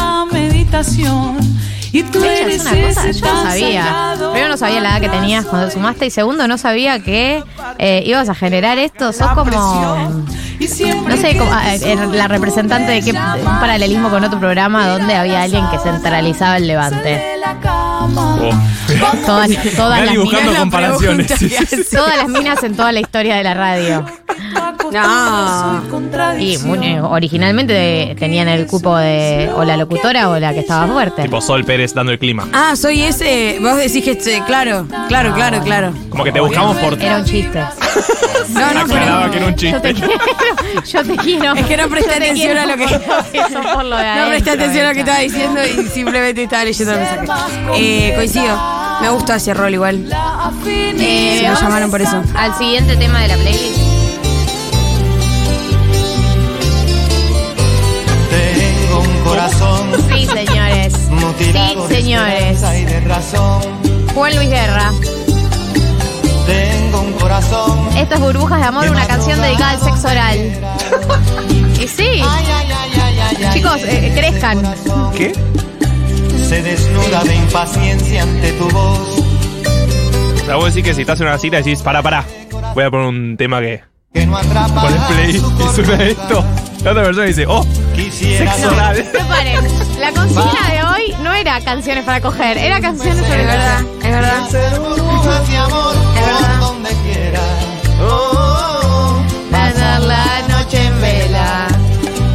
y 1.93 2.03
tú 2.03 2.19
Becha, 2.19 2.41
eres 2.41 2.55
es 2.55 2.61
una 2.61 2.87
cosa, 2.87 3.11
yo 3.11 3.33
no 3.33 3.43
sabía. 3.43 4.15
Primero 4.31 4.49
no 4.49 4.57
sabía 4.57 4.81
la 4.81 4.89
edad 4.91 5.01
que 5.01 5.09
tenías 5.09 5.45
cuando 5.45 5.67
te 5.67 5.73
sumaste 5.73 6.05
y 6.07 6.09
segundo 6.09 6.47
no 6.47 6.57
sabía 6.57 6.99
que 6.99 7.43
eh, 7.77 8.03
ibas 8.05 8.27
a 8.29 8.35
generar 8.35 8.77
esto. 8.77 9.13
Sos 9.13 9.27
como 9.29 9.51
No 9.51 11.17
sé, 11.17 11.37
cómo- 11.37 11.51
ah, 11.53 11.63
que 11.79 11.93
eh, 11.93 12.07
la 12.11 12.27
representante 12.27 12.91
de 12.91 13.01
qué 13.01 13.11
un 13.11 13.59
paralelismo 13.59 14.09
con 14.09 14.23
otro 14.23 14.39
programa 14.39 14.87
donde 14.87 15.15
había 15.15 15.43
alguien 15.43 15.65
que 15.69 15.77
centralizaba 15.79 16.57
el 16.57 16.67
levante. 16.67 17.32
Cama. 17.63 18.37
Oh. 18.41 19.25
Todas, 19.25 19.49
todas 19.75 20.05
las 20.05 20.15
buscando 20.17 20.51
minas, 20.51 20.59
comparaciones. 20.59 21.89
todas 21.91 22.17
las 22.17 22.27
minas 22.27 22.63
en 22.63 22.75
toda 22.75 22.91
la 22.91 22.99
historia 22.99 23.37
de 23.37 23.43
la 23.43 23.53
radio. 23.53 24.05
No. 25.01 25.81
Y 26.39 26.57
muy- 26.59 26.85
eh, 26.85 27.01
originalmente 27.01 27.73
de- 27.73 28.15
tenían 28.19 28.47
el 28.47 28.67
cupo 28.67 28.95
de 28.97 29.49
o 29.55 29.63
la 29.63 29.77
locutora 29.77 30.29
o 30.29 30.39
la 30.39 30.53
que 30.53 30.59
estaba 30.59 30.87
fuerte. 30.87 31.23
Tipo 31.23 31.41
Sol 31.41 31.63
Pérez 31.65 31.93
dando 31.93 32.11
el 32.11 32.19
clima. 32.19 32.47
Ah, 32.53 32.75
soy 32.75 33.01
ese. 33.03 33.57
Vos 33.61 33.77
decís 33.77 34.03
que 34.03 34.11
este, 34.11 34.41
claro, 34.45 34.85
claro, 35.07 35.33
claro, 35.33 35.61
claro. 35.61 35.93
Como 36.09 36.23
que 36.23 36.31
te 36.31 36.39
buscamos 36.39 36.77
por. 36.77 36.93
Era 37.01 37.17
un 37.17 37.25
chiste. 37.25 37.63
No, 38.49 38.59
no, 38.73 38.83
pero. 38.87 38.99
Aclaraba 38.99 39.31
que 39.31 39.37
era 39.37 39.45
un 39.47 39.55
Yo 39.55 39.81
te 39.81 39.93
chiste. 39.93 39.93
quiero. 39.93 40.83
Yo 40.85 41.03
te 41.03 41.17
quiero. 41.17 41.53
Es 41.53 41.65
que 41.65 41.77
no 41.77 41.87
presté 41.89 42.09
Yo 42.11 42.17
te 42.17 42.23
atención 42.25 42.51
quiero 42.53 42.61
a 42.61 42.65
lo 42.65 42.75
que- 42.77 42.99
por 42.99 43.25
eso, 43.33 43.61
por 43.73 43.85
lo 43.85 43.97
de 43.97 44.03
No 44.03 44.27
presté 44.27 44.49
adentro, 44.49 44.51
atención 44.53 44.85
a 44.85 44.89
lo 44.89 44.93
que 44.93 44.99
estaba 44.99 45.19
diciendo 45.19 45.61
y 45.65 45.87
simplemente 45.89 46.43
estaba 46.43 46.63
leyendo 46.65 46.93
el 46.93 46.99
mensaje. 46.99 47.25
Eh, 47.77 48.13
coincido. 48.15 48.61
Me 49.01 49.09
gusta 49.09 49.35
ese 49.37 49.53
rol 49.53 49.73
igual. 49.73 50.05
Eh, 50.67 51.39
Se 51.41 51.49
me 51.49 51.55
llamaron 51.55 51.89
por 51.89 52.01
eso. 52.01 52.21
Al 52.35 52.55
siguiente 52.57 52.95
tema 52.97 53.21
de 53.21 53.27
la 53.29 53.35
playlist. 53.37 53.92
Corazón 59.23 59.91
Sí, 60.09 60.25
señores. 60.27 60.93
mutilado 61.09 61.87
Sí, 61.87 61.95
señores. 61.95 62.59
y 62.79 62.85
de 62.85 62.99
razón. 63.01 63.61
Juan 64.13 64.35
Luis 64.35 64.49
Guerra. 64.49 64.91
Tengo 66.45 67.01
un 67.01 67.13
corazón. 67.13 67.87
Esto 67.97 68.15
es 68.15 68.21
Burbujas 68.21 68.59
de 68.59 68.65
Amor, 68.67 68.89
una 68.89 69.07
canción 69.07 69.41
dedicada 69.41 69.71
al 69.71 69.79
sexo 69.79 70.07
oral. 70.07 70.37
Y 71.83 71.87
sí, 71.87 72.03
Ay, 72.05 72.21
ay, 72.23 72.45
ay, 72.71 72.91
ay, 72.93 73.19
ay, 73.19 73.43
ay, 73.45 73.53
chicos, 73.53 73.77
eh, 73.83 74.13
crezcan. 74.15 74.61
¿Qué? 75.17 75.33
Se 76.47 76.61
desnuda 76.61 77.23
de 77.25 77.35
impaciencia 77.35 78.23
ante 78.23 78.53
tu 78.53 78.69
voz. 78.69 79.19
O 80.41 80.45
sea, 80.45 80.55
vos 80.55 80.73
decís 80.73 80.83
que 80.87 80.93
si 80.93 81.01
estás 81.01 81.19
en 81.19 81.27
una 81.27 81.37
cita 81.37 81.57
decís, 81.57 81.81
para, 81.81 82.01
para. 82.01 82.23
Voy 82.73 82.85
a 82.85 82.89
poner 82.91 83.07
un 83.07 83.35
tema 83.35 83.59
que. 83.59 83.81
Que 84.13 84.25
no 84.25 84.37
atrapa 84.37 84.87
play 85.09 85.35
y 85.35 85.75
suena 85.75 86.03
esto. 86.05 86.45
La 86.85 86.91
otra 86.91 87.03
persona 87.03 87.25
dice, 87.25 87.45
oh, 87.47 87.65
Quisiera 87.95 88.55
oral. 88.71 89.03
Preparen, 89.11 89.67
la 89.99 90.11
consigna 90.11 90.69
de 90.71 90.83
hoy 90.83 91.15
no 91.21 91.33
era 91.33 91.59
canciones 91.61 92.03
para 92.03 92.19
coger, 92.21 92.57
era 92.57 92.81
canciones 92.81 93.17
sobre 93.25 93.41
Es 93.41 93.47
verdad, 93.47 93.79
es 94.01 94.11
verdad. 94.11 94.49
ser 94.49 94.79
burbujas 94.79 95.47
de 95.47 95.57
amor 95.57 95.95
por 95.95 96.59
donde 96.59 96.89
quiera. 97.03 97.39
Oh, 98.01 98.31
oh, 98.33 99.21
oh. 99.21 99.51
Pasar 99.51 100.01
la 100.01 100.25
noche 100.49 100.85
en 100.85 101.01
vela, 101.01 101.67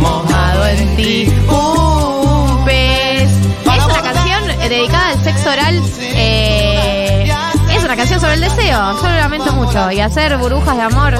mojado 0.00 0.66
en 0.68 0.96
ti, 0.96 1.32
un 1.48 2.64
pez. 2.64 3.28
Es 3.30 3.84
una 3.84 4.02
canción 4.02 4.58
dedicada 4.68 5.08
al 5.10 5.24
sexo 5.24 5.50
oral. 5.50 5.82
eh, 6.00 7.32
es 7.74 7.84
una 7.84 7.96
canción 7.96 8.20
sobre 8.20 8.34
el 8.34 8.40
deseo. 8.40 8.96
Yo 9.02 9.08
lo 9.08 9.16
lamento 9.16 9.52
mucho. 9.52 9.90
Y 9.90 10.00
hacer 10.00 10.36
burbujas 10.38 10.76
de 10.76 10.82
amor 10.82 11.14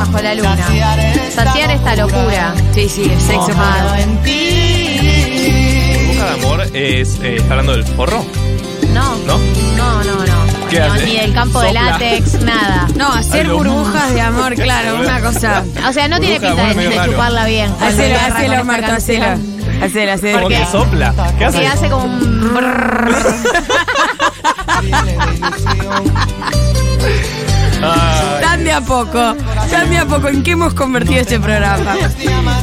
bajo 0.00 0.18
la 0.22 0.34
luna. 0.34 0.56
Saciar 1.34 1.70
esta 1.70 1.96
locura. 1.96 2.54
Sí, 2.74 2.88
sí, 2.88 3.04
el 3.12 3.20
sexo 3.20 3.48
para. 3.54 4.00
en 4.00 4.22
ti. 4.22 4.30
De 6.16 6.28
amor 6.34 6.62
es. 6.74 7.18
eh, 7.22 7.36
¿Está 7.36 7.50
hablando 7.54 7.72
del 7.72 7.84
forro? 7.84 8.24
No, 8.92 9.16
¿No? 9.26 9.38
no, 9.76 10.02
no, 10.04 10.14
no. 10.26 10.68
¿Qué 10.68 10.78
No, 10.80 10.92
hace? 10.92 11.04
Ni 11.06 11.16
del 11.16 11.32
campo 11.34 11.60
de 11.60 11.68
Sopla. 11.68 11.82
látex, 11.90 12.34
nada. 12.42 12.88
No, 12.96 13.12
hacer 13.12 13.48
burbujas 13.48 14.14
de 14.14 14.20
amor, 14.20 14.54
claro, 14.54 15.00
una 15.00 15.20
cosa. 15.20 15.64
O 15.88 15.92
sea, 15.92 16.08
no 16.08 16.18
tiene 16.20 16.38
Burbuja 16.38 16.54
de 16.62 16.62
pinta 16.62 16.68
de, 16.68 16.74
medio 16.88 16.98
raro. 17.00 17.12
chuparla 17.12 17.44
bien. 17.46 17.70
cuando 17.72 17.86
Hacelo, 17.86 18.14
agarra 18.14 18.28
con 18.28 18.36
hacelo, 18.36 18.52
esta 18.54 18.64
Marta, 18.64 18.94
hacelo. 18.96 19.24
canción. 19.24 19.82
Hacelo. 19.82 20.32
Como 20.38 20.48
qué? 20.48 20.56
que 20.56 20.66
sopla. 20.66 21.14
¿Qué 21.32 21.38
Que 21.38 21.44
hace? 21.44 21.66
hace 21.66 21.88
como 21.90 22.04
un 22.04 22.54
brrrr. 22.54 23.14
Tan 28.40 28.64
de 28.64 28.72
a 28.72 28.80
poco, 28.80 29.34
de 29.70 29.98
a 29.98 30.06
poco. 30.06 30.28
¿En 30.28 30.42
qué 30.42 30.52
hemos 30.52 30.74
convertido 30.74 31.20
este 31.20 31.38
programa? 31.38 31.96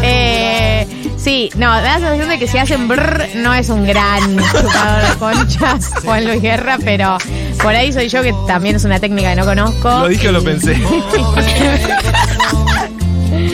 Eh, 0.02 0.88
sí, 1.17 1.50
no, 1.56 1.70
da 1.74 1.82
la 1.82 1.93
sensación 2.00 2.30
de 2.30 2.38
que 2.38 2.48
si 2.48 2.58
hacen 2.58 2.88
brrr 2.88 3.30
no 3.36 3.54
es 3.54 3.70
un 3.70 3.86
gran 3.86 4.38
chupador 4.38 5.10
de 5.10 5.15
conchas, 5.17 5.91
Juan 6.04 6.26
Luis 6.26 6.41
Guerra, 6.41 6.78
pero 6.84 7.17
por 7.62 7.74
ahí 7.74 7.93
soy 7.93 8.10
yo 8.10 8.22
que 8.22 8.34
también 8.46 8.76
es 8.76 8.84
una 8.84 9.00
técnica 9.00 9.30
que 9.30 9.36
no 9.38 9.46
conozco. 9.46 9.89
¿Lo 9.89 10.08
dije 10.10 10.30
o 10.30 10.32
lo 10.34 10.43
pensé? 10.43 10.74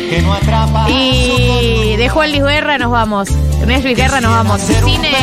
Que 0.10 0.22
no 0.22 0.34
atrapa 0.34 0.90
Y 0.90 1.96
de 1.98 2.10
Juan 2.10 2.32
Luis 2.32 2.44
Guerra 2.44 2.78
nos 2.78 2.92
vamos. 2.92 3.30
De 3.60 3.82
Luis 3.82 3.98
Guerra 3.98 4.20
nos 4.20 4.32
vamos. 4.32 4.62
Cine. 4.62 5.16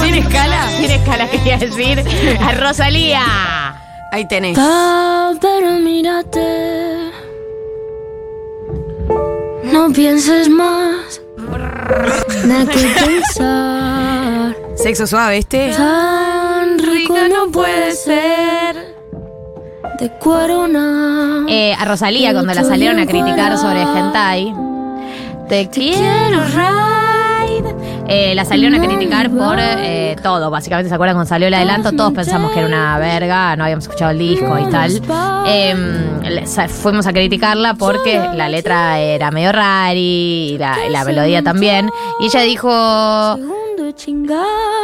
¿Sin 0.00 0.14
escala? 0.14 0.68
Sin 0.76 0.90
escala 0.90 1.28
quería 1.28 1.58
decir. 1.58 2.04
A 2.40 2.52
Rosalía. 2.52 3.69
Ahí 4.12 4.26
tenés. 4.28 4.58
pero 5.40 5.72
mírate. 5.80 7.10
No 9.64 9.92
pienses 9.92 10.48
más. 10.48 11.20
Nada 12.44 12.66
que 12.66 12.78
pensar. 13.06 14.56
Sexo 14.76 15.06
suave, 15.06 15.38
este. 15.38 15.72
Tan 15.76 16.78
rico 16.78 17.16
no 17.28 17.50
puede 17.52 17.92
ser. 17.92 18.94
De 19.98 20.10
cuerona. 20.18 21.44
Eh, 21.48 21.74
a 21.78 21.84
Rosalía, 21.84 22.32
cuando 22.32 22.54
la 22.54 22.64
salieron 22.64 22.98
a 22.98 23.06
criticar 23.06 23.56
sobre 23.58 23.82
Hentai. 23.82 24.54
Te 25.48 25.68
quiero 25.68 26.44
ride. 26.46 26.99
Eh, 28.12 28.34
la 28.34 28.44
salieron 28.44 28.74
a 28.80 28.84
criticar 28.84 29.30
por 29.30 29.56
eh, 29.60 30.16
todo, 30.22 30.50
básicamente. 30.50 30.88
¿Se 30.88 30.94
acuerdan 30.94 31.14
cuando 31.16 31.28
salió 31.28 31.46
el 31.46 31.54
adelanto? 31.54 31.92
Todos 31.92 32.12
pensamos 32.12 32.50
que 32.50 32.58
era 32.58 32.66
una 32.68 32.98
verga, 32.98 33.54
no 33.54 33.62
habíamos 33.64 33.84
escuchado 33.84 34.10
el 34.10 34.18
disco 34.18 34.58
y 34.58 34.70
tal. 34.70 35.00
Eh, 35.46 36.42
sa- 36.44 36.68
fuimos 36.68 37.06
a 37.06 37.12
criticarla 37.12 37.74
porque 37.74 38.20
la 38.34 38.48
letra 38.48 38.98
era 38.98 39.30
medio 39.30 39.52
rari 39.52 40.54
y 40.54 40.58
la, 40.58 40.76
y 40.88 40.90
la 40.90 41.04
melodía 41.04 41.42
también. 41.42 41.88
Y 42.20 42.26
ella 42.26 42.40
dijo. 42.40 43.38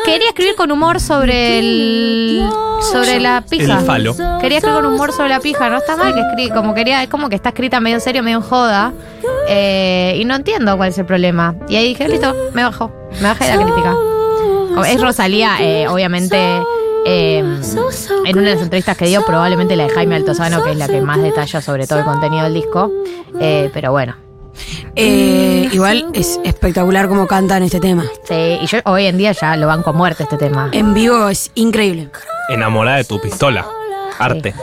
Quería 0.05 0.29
escribir 0.29 0.55
con 0.57 0.71
humor 0.71 1.01
sobre 1.01 1.59
el. 1.59 2.49
sobre 2.93 3.21
la 3.21 3.43
pija. 3.49 3.79
El 3.81 3.85
falo. 3.87 4.15
Quería 4.41 4.59
escribir 4.59 4.81
con 4.83 4.87
humor 4.87 5.13
sobre 5.13 5.29
la 5.31 5.41
pija, 5.41 5.69
no 5.71 5.79
está 5.79 5.97
mal 5.97 6.15
que 6.15 6.21
escribe, 6.21 6.55
como 6.55 6.75
quería, 6.75 7.03
es 7.03 7.09
como 7.09 7.29
que 7.29 7.37
está 7.37 7.51
escrita 7.51 7.81
medio 7.81 7.97
en 7.97 8.01
serio, 8.01 8.23
medio 8.23 8.39
en 8.39 8.43
joda. 8.43 8.93
eh, 9.49 10.17
y 10.19 10.25
no 10.25 10.35
entiendo 10.35 10.77
cuál 10.77 10.91
es 10.91 10.99
el 10.99 11.07
problema. 11.07 11.55
Y 11.69 11.77
ahí 11.77 11.89
dije, 11.89 12.09
listo, 12.09 12.35
me 12.53 12.63
bajo, 12.63 12.91
me 13.21 13.29
bajé 13.29 13.45
de 13.45 13.57
la 13.57 13.63
crítica. 13.63 13.95
Es 14.87 15.01
Rosalía, 15.01 15.53
eh, 15.61 15.89
obviamente, 15.89 16.37
eh, 17.07 17.39
en 17.39 18.39
una 18.39 18.49
de 18.49 18.55
las 18.55 18.63
entrevistas 18.63 18.97
que 18.97 19.07
dio, 19.07 19.25
probablemente 19.25 19.75
la 19.77 19.85
de 19.85 19.91
Jaime 19.91 20.17
Altozano, 20.17 20.63
que 20.63 20.73
es 20.73 20.77
la 20.77 20.87
que 20.89 21.01
más 21.01 21.23
detalla 21.23 21.61
sobre 21.63 21.87
todo 21.87 22.01
el 22.01 22.05
contenido 22.05 22.45
del 22.45 22.55
disco. 22.55 22.91
Eh, 23.41 23.71
pero 23.73 23.93
bueno, 23.93 24.17
Eh, 24.99 25.69
igual 25.73 26.07
es 26.15 26.41
espectacular 26.43 27.07
cómo 27.09 27.27
cantan 27.27 27.63
este 27.63 27.81
tema. 27.81 28.05
sí, 28.27 28.59
y 28.63 28.67
yo 28.67 28.79
hoy 28.85 29.07
en 29.07 29.19
día 29.19 29.33
ya 29.33 29.55
lo 29.57 29.67
banco 29.67 29.91
a 29.91 29.93
muerte 29.93 30.23
este 30.23 30.39
tema. 30.39 30.71
En 30.73 30.95
vivo 30.95 31.29
es 31.29 31.51
increíble. 31.55 32.09
Enamorada 32.49 32.97
de 32.99 33.05
tu 33.05 33.21
pistola. 33.21 33.67
Arte. 34.19 34.55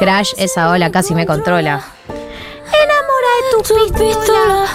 Crash, 0.00 0.32
esa 0.38 0.70
ola 0.70 0.90
casi 0.90 1.14
me 1.14 1.24
controla. 1.24 1.82
Enamora 2.08 3.30
de 3.36 3.50
tu 3.52 3.62
Tu 3.62 3.92
pistola 3.92 4.66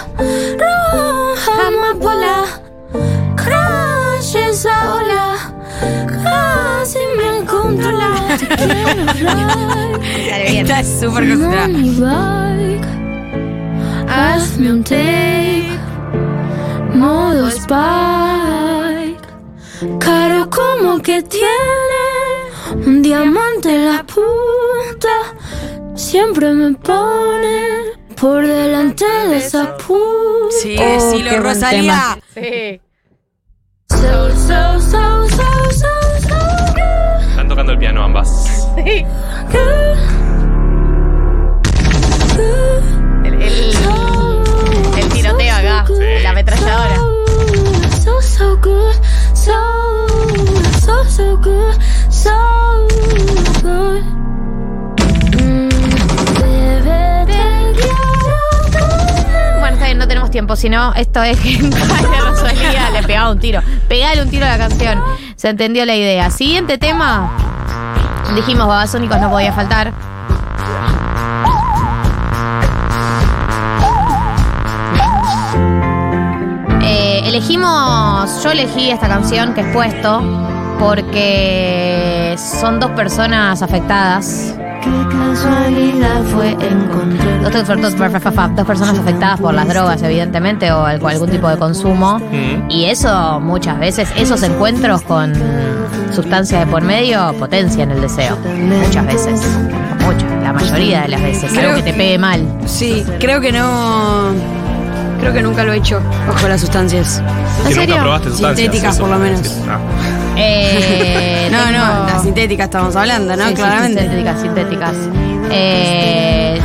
roja 0.58 1.68
amapola 1.68 2.46
Crash 3.36 4.36
esa 4.36 4.94
ola 4.96 5.54
Casi 6.24 7.00
me 7.18 7.46
controla. 7.46 8.38
Está 10.48 10.84
súper 10.84 11.28
concentrada. 11.28 12.95
Hazme 14.16 14.72
un 14.72 14.82
tape 14.82 15.78
Modo 16.94 17.50
Spike 17.50 19.28
Caro 20.00 20.50
como 20.50 21.02
que 21.02 21.22
tiene 21.24 22.06
Un 22.88 23.02
diamante 23.02 23.76
en 23.76 23.86
la 23.94 24.06
punta 24.06 25.36
Siempre 25.96 26.54
me 26.54 26.74
pone 26.76 27.92
Por 28.16 28.48
delante 28.48 29.06
de 29.28 29.38
esa 29.38 29.76
puta 29.76 30.16
Sí, 30.62 30.78
decilo, 30.78 31.30
qué 31.32 31.40
buen 31.42 31.44
Rosalía. 31.44 32.18
Sí. 32.34 32.80
So, 33.90 34.30
so, 34.30 34.80
so, 34.80 35.28
so, 35.30 35.72
so, 35.72 35.92
so 36.22 36.36
good, 36.70 37.30
Están 37.32 37.50
tocando 37.50 37.74
el 37.74 37.80
piano 37.80 38.04
ambas. 38.04 38.70
Sí. 38.78 39.06
Bueno, 59.60 59.76
está 59.76 59.86
bien, 59.86 59.98
no 59.98 60.08
tenemos 60.08 60.32
tiempo, 60.32 60.56
si 60.56 60.70
no, 60.70 60.94
esto 60.94 61.22
es 61.24 61.40
que 61.40 61.58
Rosalía 62.30 62.90
le 62.92 63.04
pegaba 63.04 63.32
un 63.32 63.40
tiro. 63.40 63.62
Pegale 63.88 64.22
un 64.22 64.30
tiro 64.30 64.46
a 64.46 64.50
la 64.50 64.58
canción. 64.58 65.02
Se 65.36 65.50
entendió 65.50 65.86
la 65.86 65.96
idea. 65.96 66.30
Siguiente 66.32 66.78
tema. 66.78 67.32
Dijimos, 68.36 68.68
babasónicos 68.68 69.20
no 69.20 69.30
podía 69.30 69.54
faltar. 69.54 70.15
Elegimos, 77.70 78.44
yo 78.44 78.52
elegí 78.52 78.92
esta 78.92 79.08
canción 79.08 79.54
que 79.56 79.62
es 79.62 79.68
puesto 79.74 80.22
porque 80.80 82.36
son 82.38 82.80
dos 82.80 82.92
personas 82.92 83.62
afectadas. 83.64 84.54
Qué 84.84 85.18
casualidad 85.18 86.22
fue 86.32 86.52
encontrar. 86.52 87.42
Dos, 87.42 87.54
dos- 87.68 87.82
dos- 87.82 87.98
dos 88.56 88.66
personas 88.68 89.00
afectadas 89.00 89.40
por 89.42 89.54
las 89.56 89.68
drogas, 89.68 90.02
evidentemente, 90.04 90.72
o 90.72 90.86
al- 90.86 91.04
algún 91.04 91.30
tipo 91.30 91.48
de 91.50 91.58
consumo. 91.58 92.20
Mm. 92.20 92.70
Y 92.70 92.86
eso 92.86 93.40
muchas 93.40 93.80
veces, 93.80 94.10
esos 94.16 94.44
encuentros 94.44 95.02
con 95.02 95.34
sustancias 96.14 96.66
de 96.66 96.72
por 96.72 96.84
medio 96.84 97.34
potencian 97.40 97.90
el 97.92 98.02
deseo. 98.02 98.38
Muchas 98.46 99.06
veces. 99.08 99.42
Muchas, 100.06 100.30
la 100.44 100.54
mayoría 100.54 101.02
de 101.02 101.08
las 101.08 101.22
veces. 101.24 101.50
Algo 101.50 101.62
Creo- 101.62 101.76
que 101.78 101.84
te 101.84 101.94
pegue 101.94 102.18
mal. 102.20 102.46
Sí, 102.68 103.04
creo 103.20 103.42
que 103.42 103.52
no. 103.52 104.34
Creo 105.26 105.34
que 105.34 105.42
nunca 105.42 105.64
lo 105.64 105.74
he 105.74 105.78
hecho 105.78 106.00
bajo 106.28 106.48
las 106.48 106.62
sustancias. 106.62 107.20
¿En 107.64 107.68
Que 107.70 107.74
serio? 107.74 107.88
nunca 107.96 108.02
probaste 108.04 108.30
sustancias. 108.30 108.60
Sintéticas, 108.60 108.94
eso 108.96 109.02
por 109.02 109.10
lo 109.10 109.18
menos. 109.18 109.42
Ah. 109.68 109.80
Eh, 110.38 111.50
No, 111.52 111.58
tengo- 111.66 111.72
no, 111.80 112.06
las 112.06 112.22
sintéticas 112.22 112.66
estamos 112.66 112.96
hablando, 112.96 113.36
¿no? 113.36 113.44
Sí, 113.46 113.50
sí, 113.50 113.56
Claramente. 113.56 114.02
sintéticas, 114.02 114.42
sintéticas. 114.42 114.94
Eh, 115.50 116.62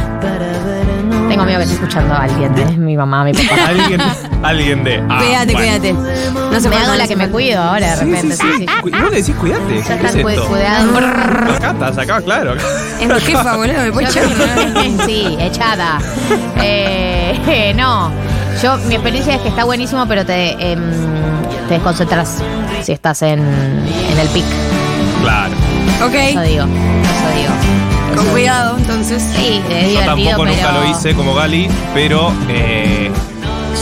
tengo 1.31 1.45
miedo 1.45 1.59
que 1.59 1.63
esté 1.65 1.75
escuchando 1.77 2.13
a 2.15 2.25
alguien, 2.25 2.59
¿eh? 2.59 2.77
mi 2.77 2.97
mamá, 2.99 3.25
mi 3.25 3.33
papá. 3.33 3.67
Alguien, 3.69 4.01
alguien 4.43 4.85
de. 4.85 5.03
Ah, 5.09 5.19
cuídate, 5.21 5.53
bueno. 5.55 5.79
cuídate. 5.79 5.93
No 6.53 6.61
se 6.61 6.69
me 6.69 6.77
hago 6.77 6.95
la 6.97 7.09
que 7.09 7.17
me 7.17 7.29
cuido 7.31 7.63
ahora 7.63 7.97
de 7.97 7.97
repente, 7.97 8.37
sí, 8.37 8.47
sí. 8.59 8.67
Cu- 8.83 8.91
¿No 8.91 9.09
le 9.09 9.17
decís 9.17 9.35
cuídate? 9.37 9.63
Ya 9.79 9.85
¿Qué 9.85 9.95
es 9.95 10.05
están 10.05 10.23
cu- 10.23 10.29
esto? 10.29 10.47
cuidados. 10.49 11.57
Acá 11.57 11.71
estás, 11.71 11.99
acá, 11.99 12.21
claro. 12.21 12.55
Es 13.01 13.09
mi 13.09 13.21
jefa, 13.21 13.57
boludo, 13.57 13.79
me 13.85 13.93
puede 13.93 14.07
echar. 14.09 14.25
sí, 15.07 15.37
echada. 15.41 15.99
Eh, 16.63 17.73
no, 17.77 18.11
yo 18.63 18.77
mi 18.79 18.95
experiencia 18.95 19.35
es 19.35 19.41
que 19.43 19.49
está 19.49 19.65
buenísimo, 19.65 20.07
pero 20.07 20.25
te, 20.27 20.51
em, 20.73 20.81
te 21.69 21.75
desconcentras 21.75 22.39
si 22.83 22.93
estás 22.93 23.23
en, 23.23 23.39
en 23.41 24.19
el 24.19 24.29
pic. 24.29 24.45
Claro. 25.23 25.53
Ok, 26.07 26.15
Eso 26.15 26.41
digo, 26.43 26.65
eso 26.65 27.37
digo. 27.37 27.53
con 28.15 28.25
Eso- 28.25 28.33
cuidado, 28.33 28.77
entonces. 28.79 29.23
Sí, 29.37 29.61
es 29.71 29.83
Yo 29.85 29.89
divertido, 30.01 30.31
tampoco 30.31 30.45
pero... 30.45 30.57
nunca 30.57 30.73
lo 30.73 30.91
hice 30.91 31.15
como 31.15 31.35
Gali, 31.35 31.69
pero 31.95 32.33
eh, 32.49 33.11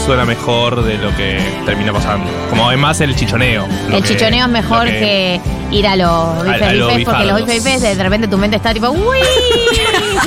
suena 0.05 0.25
mejor 0.25 0.83
de 0.83 0.97
lo 0.97 1.15
que 1.15 1.39
termina 1.65 1.93
pasando. 1.93 2.29
Como 2.49 2.67
además 2.67 2.99
el 3.01 3.15
chichoneo. 3.15 3.67
lo 3.89 3.97
El 3.97 4.03
que- 4.03 4.09
chichoneo 4.09 4.45
es 4.45 4.51
mejor 4.51 4.85
lo 4.85 4.91
que, 4.91 5.39
ir 5.71 5.87
a 5.87 5.95
los 5.95 6.43
bife 6.43 6.63
a 6.65 6.73
los 6.73 6.87
bifes, 6.89 7.05
porque 7.05 7.25
los 7.25 7.37
bifardos. 7.37 7.45
bife 7.45 7.59
bifes 7.77 7.97
de 7.97 8.03
repente 8.03 8.27
tu 8.27 8.37
mente 8.37 8.57
está 8.57 8.73
tipo 8.73 8.89
¡Uy! 8.89 9.17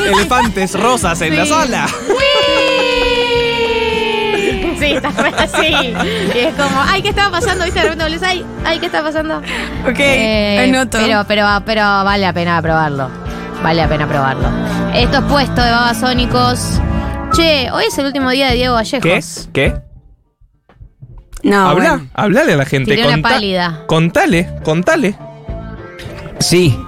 Elefantes 0.07 0.79
rosas 0.79 1.21
en 1.21 1.37
la 1.37 1.47
sala. 1.47 1.87
Sí, 1.89 1.95
está 4.97 5.11
re 5.11 5.33
así. 5.39 5.95
Y 6.35 6.39
es 6.39 6.55
como, 6.55 6.81
ay, 6.89 7.03
¿qué 7.03 7.09
estaba 7.11 7.31
pasando? 7.31 7.65
¿Viste? 7.65 7.81
De 7.81 7.85
repente 7.85 8.05
volvés, 8.05 8.23
ay, 8.23 8.45
ay, 8.65 8.79
¿qué 8.79 8.87
está 8.87 9.03
pasando? 9.03 9.39
Ok, 9.39 9.99
Eh, 9.99 10.69
anoto. 10.69 10.99
Pero, 10.99 11.25
pero, 11.27 11.47
pero 11.67 11.83
vale 11.83 12.23
la 12.25 12.33
pena 12.33 12.61
probarlo. 12.63 13.09
Vale 13.63 13.81
la 13.83 13.89
pena 13.89 14.09
probarlo. 14.09 14.49
Esto 14.95 15.19
es 15.19 15.25
puesto 15.25 15.63
de 15.63 15.71
babasónicos. 15.71 16.81
Che, 17.33 17.71
hoy 17.71 17.85
es 17.89 17.97
el 17.99 18.07
último 18.07 18.31
día 18.31 18.49
de 18.49 18.55
Diego 18.57 18.77
¿Qué? 18.77 18.99
Vallejos. 19.01 19.49
¿Qué? 19.53 19.75
No, 21.45 21.69
Habla, 21.71 21.91
bueno. 21.97 22.09
hablale 22.15 22.53
a 22.53 22.57
la 22.57 22.65
gente. 22.67 22.91
Tiré 22.95 23.05
una 23.07 23.17
contá- 23.17 23.29
pálida. 23.31 23.81
Contale, 23.87 24.51
contale. 24.63 25.17
Sí. 26.39 26.79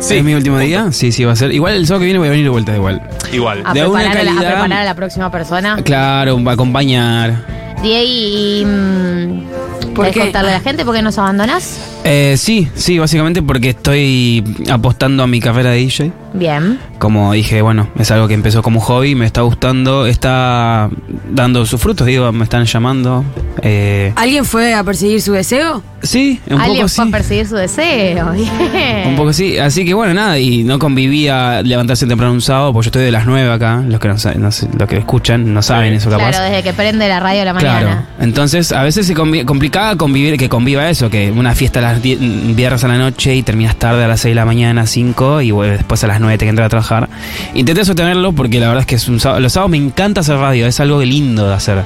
Sí. 0.00 0.16
¿Es 0.18 0.24
mi 0.24 0.34
último 0.34 0.58
día? 0.58 0.90
Sí, 0.92 1.12
sí, 1.12 1.24
va 1.24 1.32
a 1.32 1.36
ser. 1.36 1.52
Igual 1.52 1.74
el 1.74 1.86
sábado 1.86 2.00
que 2.00 2.04
viene 2.06 2.18
voy 2.18 2.28
a 2.28 2.30
venir 2.30 2.44
de 2.46 2.50
vuelta 2.50 2.74
igual. 2.74 3.00
Igual. 3.32 3.62
A 3.64 3.72
De 3.74 3.86
una 3.86 3.98
preparar, 4.00 4.18
a 4.18 4.22
la, 4.24 4.30
a 4.30 4.34
calidad- 4.34 4.50
preparar 4.52 4.78
a 4.80 4.84
la 4.84 4.94
próxima 4.94 5.30
persona. 5.30 5.76
Claro, 5.84 6.42
va 6.42 6.52
a 6.52 6.54
acompañar. 6.54 7.44
Diego, 7.82 8.04
y. 8.06 8.64
mm, 8.66 9.94
¿Por 9.94 10.04
¿querés 10.06 10.12
qué? 10.14 10.20
contarle 10.20 10.50
a 10.50 10.54
la 10.54 10.60
gente 10.60 10.84
por 10.84 10.94
qué 10.94 11.02
nos 11.02 11.18
abandonás? 11.18 11.80
Eh, 12.04 12.36
sí, 12.38 12.66
sí, 12.74 12.98
básicamente 12.98 13.42
porque 13.42 13.70
estoy 13.70 14.42
apostando 14.70 15.22
a 15.22 15.26
mi 15.26 15.40
carrera 15.40 15.70
de 15.70 15.76
DJ. 15.78 16.12
Bien. 16.32 16.78
Como 16.98 17.32
dije, 17.32 17.60
bueno, 17.62 17.88
es 17.98 18.10
algo 18.10 18.28
que 18.28 18.34
empezó 18.34 18.62
como 18.62 18.80
hobby, 18.80 19.14
me 19.14 19.26
está 19.26 19.40
gustando, 19.42 20.06
está 20.06 20.88
dando 21.30 21.66
sus 21.66 21.80
frutos, 21.80 22.06
digo, 22.06 22.30
me 22.32 22.44
están 22.44 22.64
llamando. 22.64 23.24
Eh, 23.62 24.12
¿Alguien 24.16 24.44
fue 24.44 24.74
a 24.74 24.82
perseguir 24.84 25.20
su 25.20 25.32
deseo? 25.32 25.82
sí, 26.02 26.40
un 26.48 26.58
Alguien 26.58 26.86
poco 26.86 26.88
fue 26.88 27.04
sí. 27.04 27.08
a 27.08 27.12
perseguir 27.12 27.46
su 27.46 27.56
deseo. 27.56 28.32
Un 29.06 29.16
poco 29.16 29.32
sí, 29.34 29.58
así 29.58 29.84
que 29.84 29.92
bueno, 29.92 30.14
nada, 30.14 30.38
y 30.38 30.62
no 30.62 30.78
convivía 30.78 31.62
levantarse 31.62 32.06
temprano 32.06 32.32
un 32.32 32.40
sábado, 32.40 32.72
porque 32.72 32.86
yo 32.86 32.88
estoy 32.88 33.02
de 33.02 33.10
las 33.10 33.26
9 33.26 33.50
acá, 33.52 33.82
los 33.86 34.00
que 34.00 34.08
no, 34.08 34.14
no 34.14 34.52
sé, 34.52 34.68
los 34.78 34.88
que 34.88 34.96
escuchan 34.98 35.52
no 35.52 35.60
saben 35.62 35.92
eso 35.94 36.08
capaz. 36.10 36.30
Claro, 36.30 36.44
desde 36.44 36.62
que 36.62 36.72
prende 36.72 37.06
la 37.08 37.20
radio 37.20 37.42
a 37.42 37.44
la 37.46 37.54
Claro, 37.54 37.86
mañana. 37.88 38.08
entonces 38.20 38.72
a 38.72 38.82
veces 38.82 39.06
se 39.06 39.14
convi- 39.14 39.44
complicaba 39.44 39.96
convivir, 39.96 40.36
que 40.38 40.48
conviva 40.48 40.88
eso, 40.88 41.10
que 41.10 41.30
una 41.32 41.54
fiesta 41.54 41.80
a 41.80 41.82
las 41.82 41.89
viernes 41.98 42.84
a 42.84 42.88
la 42.88 42.98
noche 42.98 43.34
y 43.34 43.42
terminas 43.42 43.76
tarde 43.76 44.04
a 44.04 44.08
las 44.08 44.20
6 44.20 44.32
de 44.32 44.36
la 44.36 44.44
mañana, 44.44 44.86
5 44.86 45.40
y 45.42 45.50
bueno, 45.50 45.72
después 45.74 46.02
a 46.04 46.06
las 46.06 46.20
9 46.20 46.38
te 46.38 46.44
que 46.44 46.50
entrar 46.50 46.66
a 46.66 46.68
trabajar. 46.68 47.08
Intenté 47.54 47.84
sostenerlo 47.84 48.32
porque 48.32 48.60
la 48.60 48.68
verdad 48.68 48.82
es 48.82 48.86
que 48.86 48.96
es 48.96 49.08
un 49.08 49.20
sábado, 49.20 49.40
los 49.40 49.52
sábados 49.52 49.70
me 49.70 49.76
encanta 49.76 50.20
hacer 50.20 50.36
radio, 50.36 50.66
es 50.66 50.78
algo 50.80 51.02
lindo 51.02 51.48
de 51.48 51.54
hacer. 51.54 51.82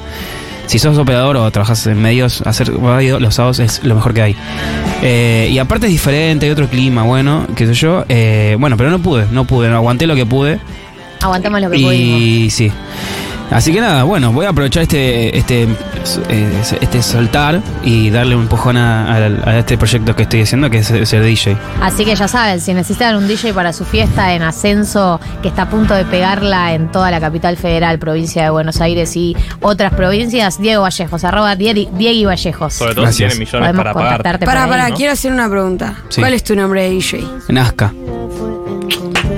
Si 0.67 0.79
sos 0.79 0.97
operador 0.97 1.37
o 1.37 1.51
trabajas 1.51 1.85
en 1.85 2.01
medios, 2.01 2.41
hacer 2.41 2.73
radio 2.73 3.19
los 3.19 3.35
sábados 3.35 3.59
es 3.59 3.83
lo 3.83 3.95
mejor 3.95 4.13
que 4.13 4.21
hay. 4.21 4.35
Eh, 5.03 5.49
y 5.51 5.59
aparte 5.59 5.85
es 5.85 5.91
diferente, 5.91 6.47
hay 6.47 6.51
otro 6.51 6.67
clima, 6.67 7.03
bueno, 7.03 7.45
qué 7.55 7.67
sé 7.67 7.73
yo. 7.73 8.03
Eh, 8.09 8.57
bueno, 8.59 8.75
pero 8.75 8.89
no 8.89 8.99
pude, 8.99 9.27
no 9.31 9.45
pude, 9.45 9.69
no 9.69 9.75
aguanté 9.75 10.07
lo 10.07 10.15
que 10.15 10.25
pude. 10.25 10.59
Aguantemos 11.21 11.61
lo 11.61 11.69
que 11.69 11.79
pudimos. 11.79 12.21
Y 12.21 12.49
sí. 12.49 12.71
Así 13.51 13.71
que 13.71 13.79
nada, 13.79 14.03
bueno, 14.03 14.31
voy 14.33 14.45
a 14.45 14.49
aprovechar 14.49 14.83
este 14.83 15.37
este 15.37 15.63
eh, 16.29 16.61
este 16.81 17.01
soltar 17.03 17.61
y 17.83 18.09
darle 18.09 18.35
un 18.35 18.43
empujón 18.43 18.75
a, 18.75 19.05
a- 19.13 19.17
a 19.49 19.59
este 19.59 19.77
proyecto 19.77 20.15
que 20.15 20.23
estoy 20.23 20.41
haciendo, 20.41 20.69
que 20.69 20.79
es 20.79 20.87
ser 20.87 21.23
DJ. 21.23 21.55
Así 21.81 22.05
que 22.05 22.15
ya 22.15 22.27
saben, 22.27 22.59
si 22.59 22.73
necesitan 22.73 23.15
un 23.15 23.27
DJ 23.27 23.53
para 23.53 23.71
su 23.71 23.85
fiesta 23.85 24.33
en 24.33 24.41
ascenso, 24.41 25.19
que 25.43 25.49
está 25.49 25.63
a 25.63 25.69
punto 25.69 25.93
de 25.93 26.05
pegarla 26.05 26.73
en 26.73 26.91
toda 26.91 27.11
la 27.11 27.19
capital 27.21 27.55
federal, 27.55 27.99
provincia 27.99 28.43
de 28.43 28.49
Buenos 28.49 28.81
Aires 28.81 29.15
y 29.15 29.37
otras 29.61 29.93
provincias, 29.93 30.59
Diego 30.59 30.81
Vallejos, 30.81 31.23
arroba 31.23 31.55
Die- 31.55 31.89
Diego 31.93 32.29
Vallejos. 32.29 32.73
Sobre 32.73 32.93
todo 32.95 33.03
Gracias. 33.03 33.33
si 33.33 33.37
tiene 33.37 33.45
millones 33.45 33.67
Podemos 33.69 33.77
para 33.83 33.93
pagar. 33.93 34.09
contactarte 34.17 34.45
Para, 34.47 34.63
ahí, 34.63 34.69
para, 34.69 34.89
¿no? 34.89 34.95
quiero 34.95 35.13
hacer 35.13 35.31
una 35.31 35.49
pregunta. 35.49 35.95
Sí. 36.09 36.19
¿Cuál 36.21 36.33
es 36.33 36.43
tu 36.43 36.55
nombre 36.55 36.81
de 36.83 36.89
DJ? 36.89 37.23
Nazca. 37.49 37.93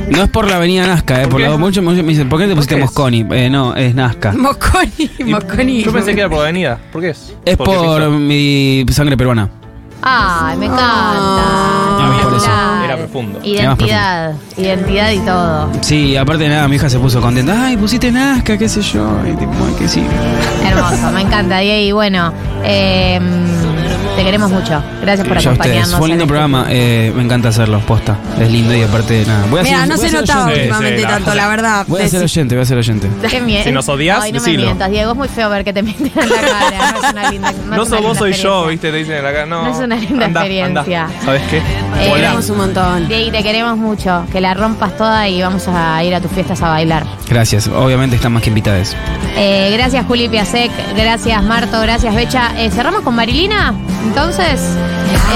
No 0.10 0.24
es 0.24 0.30
por 0.30 0.50
la 0.50 0.56
avenida 0.56 0.88
Nazca, 0.88 1.22
eh, 1.22 1.28
por 1.28 1.42
qué? 1.42 1.50
la, 1.50 1.58
muchos 1.58 1.84
me 1.84 1.94
dicen, 2.04 2.30
¿por 2.30 2.40
qué 2.40 2.48
te 2.48 2.56
pusiste? 2.56 2.78
Mosconi? 2.78 3.26
Eh, 3.32 3.50
no, 3.50 3.76
es 3.76 3.94
Nazca. 3.94 4.32
Mosconi, 4.38 5.10
Mosconi. 5.26 5.84
Yo 5.84 5.92
pensé 5.92 6.14
que 6.14 6.22
era 6.22 6.30
por 6.30 6.40
avenida. 6.40 6.80
¿Por 6.92 7.02
qué 7.02 7.10
es? 7.10 7.36
Es 7.46 7.58
por 7.58 8.10
mi 8.10 8.86
sangre 8.90 9.18
peruana. 9.18 9.50
Ay, 10.02 10.58
me 10.58 10.68
encanta. 10.68 10.86
Ah, 10.86 12.20
por 12.24 12.34
eso. 12.34 12.50
Era 12.86 12.98
profundo. 12.98 13.40
Identidad, 13.44 14.36
identidad 14.56 15.12
y 15.12 15.20
todo. 15.20 15.70
Sí, 15.82 16.16
aparte 16.16 16.44
de 16.44 16.50
nada, 16.50 16.68
mi 16.68 16.78
hija 16.78 16.90
se 16.90 17.00
puso 17.00 17.20
contenta. 17.20 17.66
Ay, 17.66 17.76
pusiste 17.76 18.12
Nazca, 18.12 18.58
qué 18.58 18.70
sé 18.70 18.82
yo. 18.82 19.06
Y 19.28 19.36
tipo, 19.36 19.52
ay, 19.68 19.74
que 19.78 19.88
sí. 19.88 20.06
Hermoso, 20.64 21.12
me 21.12 21.22
encanta, 21.22 21.60
Diego. 21.60 21.88
Y 21.88 21.92
bueno, 21.92 22.32
eh, 22.64 23.20
te 24.18 24.24
queremos 24.24 24.52
mucho. 24.52 24.84
Gracias 25.02 25.26
por 25.28 25.38
Ya 25.38 25.50
acompañarnos. 25.52 25.92
Fue 25.96 26.04
un 26.06 26.10
lindo 26.10 26.28
programa. 26.28 26.66
eh, 26.70 27.14
me 27.16 27.24
encanta 27.24 27.50
hacerlo, 27.50 27.80
posta. 27.80 28.18
Es 28.40 28.52
lindo 28.52 28.76
y 28.76 28.82
aparte, 28.84 29.24
nada. 29.26 29.46
Voy 29.50 29.60
a 29.62 29.64
Mira, 29.64 29.80
ser- 29.80 29.88
no 29.90 29.96
voy 29.98 30.10
se 30.10 30.16
notaba 30.18 30.44
oyente. 30.46 30.60
últimamente 30.62 30.98
Sí, 30.98 31.04
sí, 31.04 31.08
tanto, 31.10 31.30
la- 31.30 31.36
la 31.36 31.48
verdad. 31.48 31.86
Voy 31.88 32.02
a 32.02 32.10
ser 32.10 32.24
oyente, 32.24 32.56
voy 32.56 32.62
a 32.64 32.66
ser 32.66 32.78
oyente. 32.78 33.10
Qué 33.30 33.42
mie- 33.42 33.64
Si 33.64 33.72
nos 33.72 33.88
odias, 33.88 34.24
Ay, 34.24 34.32
no 34.34 34.40
me 34.42 34.46
decilo. 34.46 34.64
mientas, 34.66 34.90
Diego. 34.92 35.12
Es 35.12 35.18
muy 35.18 35.28
feo 35.30 35.50
ver 35.50 35.64
que 35.64 35.72
te 35.74 35.84
mienten 35.84 36.12
en 36.16 36.30
la 36.30 36.36
cara. 36.36 36.92
No 36.92 37.08
es 37.08 37.14
una 37.14 37.32
linda. 37.32 37.52
No, 37.70 37.76
No 37.78 37.84
es 37.84 37.90
sos 37.90 38.02
vos, 38.02 38.18
soy 38.18 38.34
yo. 38.34 38.68
¿viste? 38.68 38.92
Te 38.92 38.98
dicen 38.98 39.16
en 39.18 39.24
la 39.24 39.32
cara. 39.32 39.46
No, 39.46 39.64
No 39.64 39.70
es 39.72 39.78
una 39.78 39.96
linda 39.96 40.26
anda, 40.26 40.40
experiencia. 40.42 41.04
anda. 41.06 41.22
¿Sabes 41.26 41.42
qué? 41.50 41.58
Eh. 41.58 42.12
Queremos 42.16 42.50
un 42.50 42.58
montón. 42.58 43.08
Diego, 43.08 43.32
te 43.32 43.44
queremos 43.44 43.78
mucho. 43.78 44.26
Que 44.32 44.42
la 44.42 44.54
rompas 44.54 44.98
toda 44.98 45.28
y 45.30 45.42
vamos 45.42 45.68
a 45.68 46.04
ir 46.04 46.14
a 46.16 46.22
tus 46.22 46.32
fiestas 46.32 46.62
a 46.62 46.70
bailar. 46.70 47.06
Gracias. 47.30 47.68
Obviamente 47.68 48.16
están 48.16 48.34
más 48.34 48.42
que 48.44 48.50
invitadas. 48.50 48.96
Eh, 49.38 49.70
gracias, 49.74 50.06
Juli 50.08 50.28
Piasek. 50.30 50.72
Gracias, 50.96 51.44
Marto. 51.44 51.80
Gracias, 51.82 52.14
Becha. 52.16 52.52
Eh, 52.58 52.72
Cerramos 52.72 53.02
con 53.02 53.16
Marilina. 53.16 53.74
Entonces, 54.08 54.62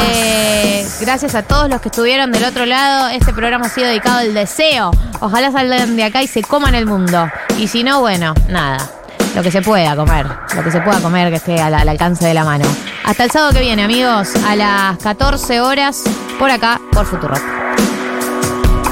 eh, 0.07 0.87
gracias 1.01 1.35
a 1.35 1.43
todos 1.43 1.69
los 1.69 1.81
que 1.81 1.89
estuvieron 1.89 2.31
del 2.31 2.45
otro 2.45 2.65
lado. 2.65 3.09
Este 3.09 3.33
programa 3.33 3.65
ha 3.65 3.69
sido 3.69 3.87
dedicado 3.87 4.19
al 4.19 4.33
deseo. 4.33 4.91
Ojalá 5.19 5.51
salgan 5.51 5.95
de 5.97 6.05
acá 6.05 6.23
y 6.23 6.27
se 6.27 6.41
coman 6.41 6.73
el 6.73 6.85
mundo. 6.85 7.29
Y 7.59 7.67
si 7.67 7.83
no, 7.83 7.99
bueno, 7.99 8.33
nada. 8.47 8.89
Lo 9.35 9.43
que 9.43 9.51
se 9.51 9.61
pueda 9.61 9.95
comer. 9.95 10.25
Lo 10.55 10.63
que 10.63 10.71
se 10.71 10.79
pueda 10.81 10.99
comer 11.01 11.29
que 11.29 11.35
esté 11.35 11.61
al, 11.61 11.73
al 11.73 11.87
alcance 11.87 12.25
de 12.25 12.33
la 12.33 12.45
mano. 12.45 12.65
Hasta 13.03 13.25
el 13.25 13.31
sábado 13.31 13.53
que 13.53 13.59
viene, 13.59 13.83
amigos. 13.83 14.29
A 14.47 14.55
las 14.55 14.97
14 14.97 15.59
horas. 15.59 16.03
Por 16.39 16.49
acá, 16.49 16.79
por 16.91 17.05
Futurock. 17.05 17.60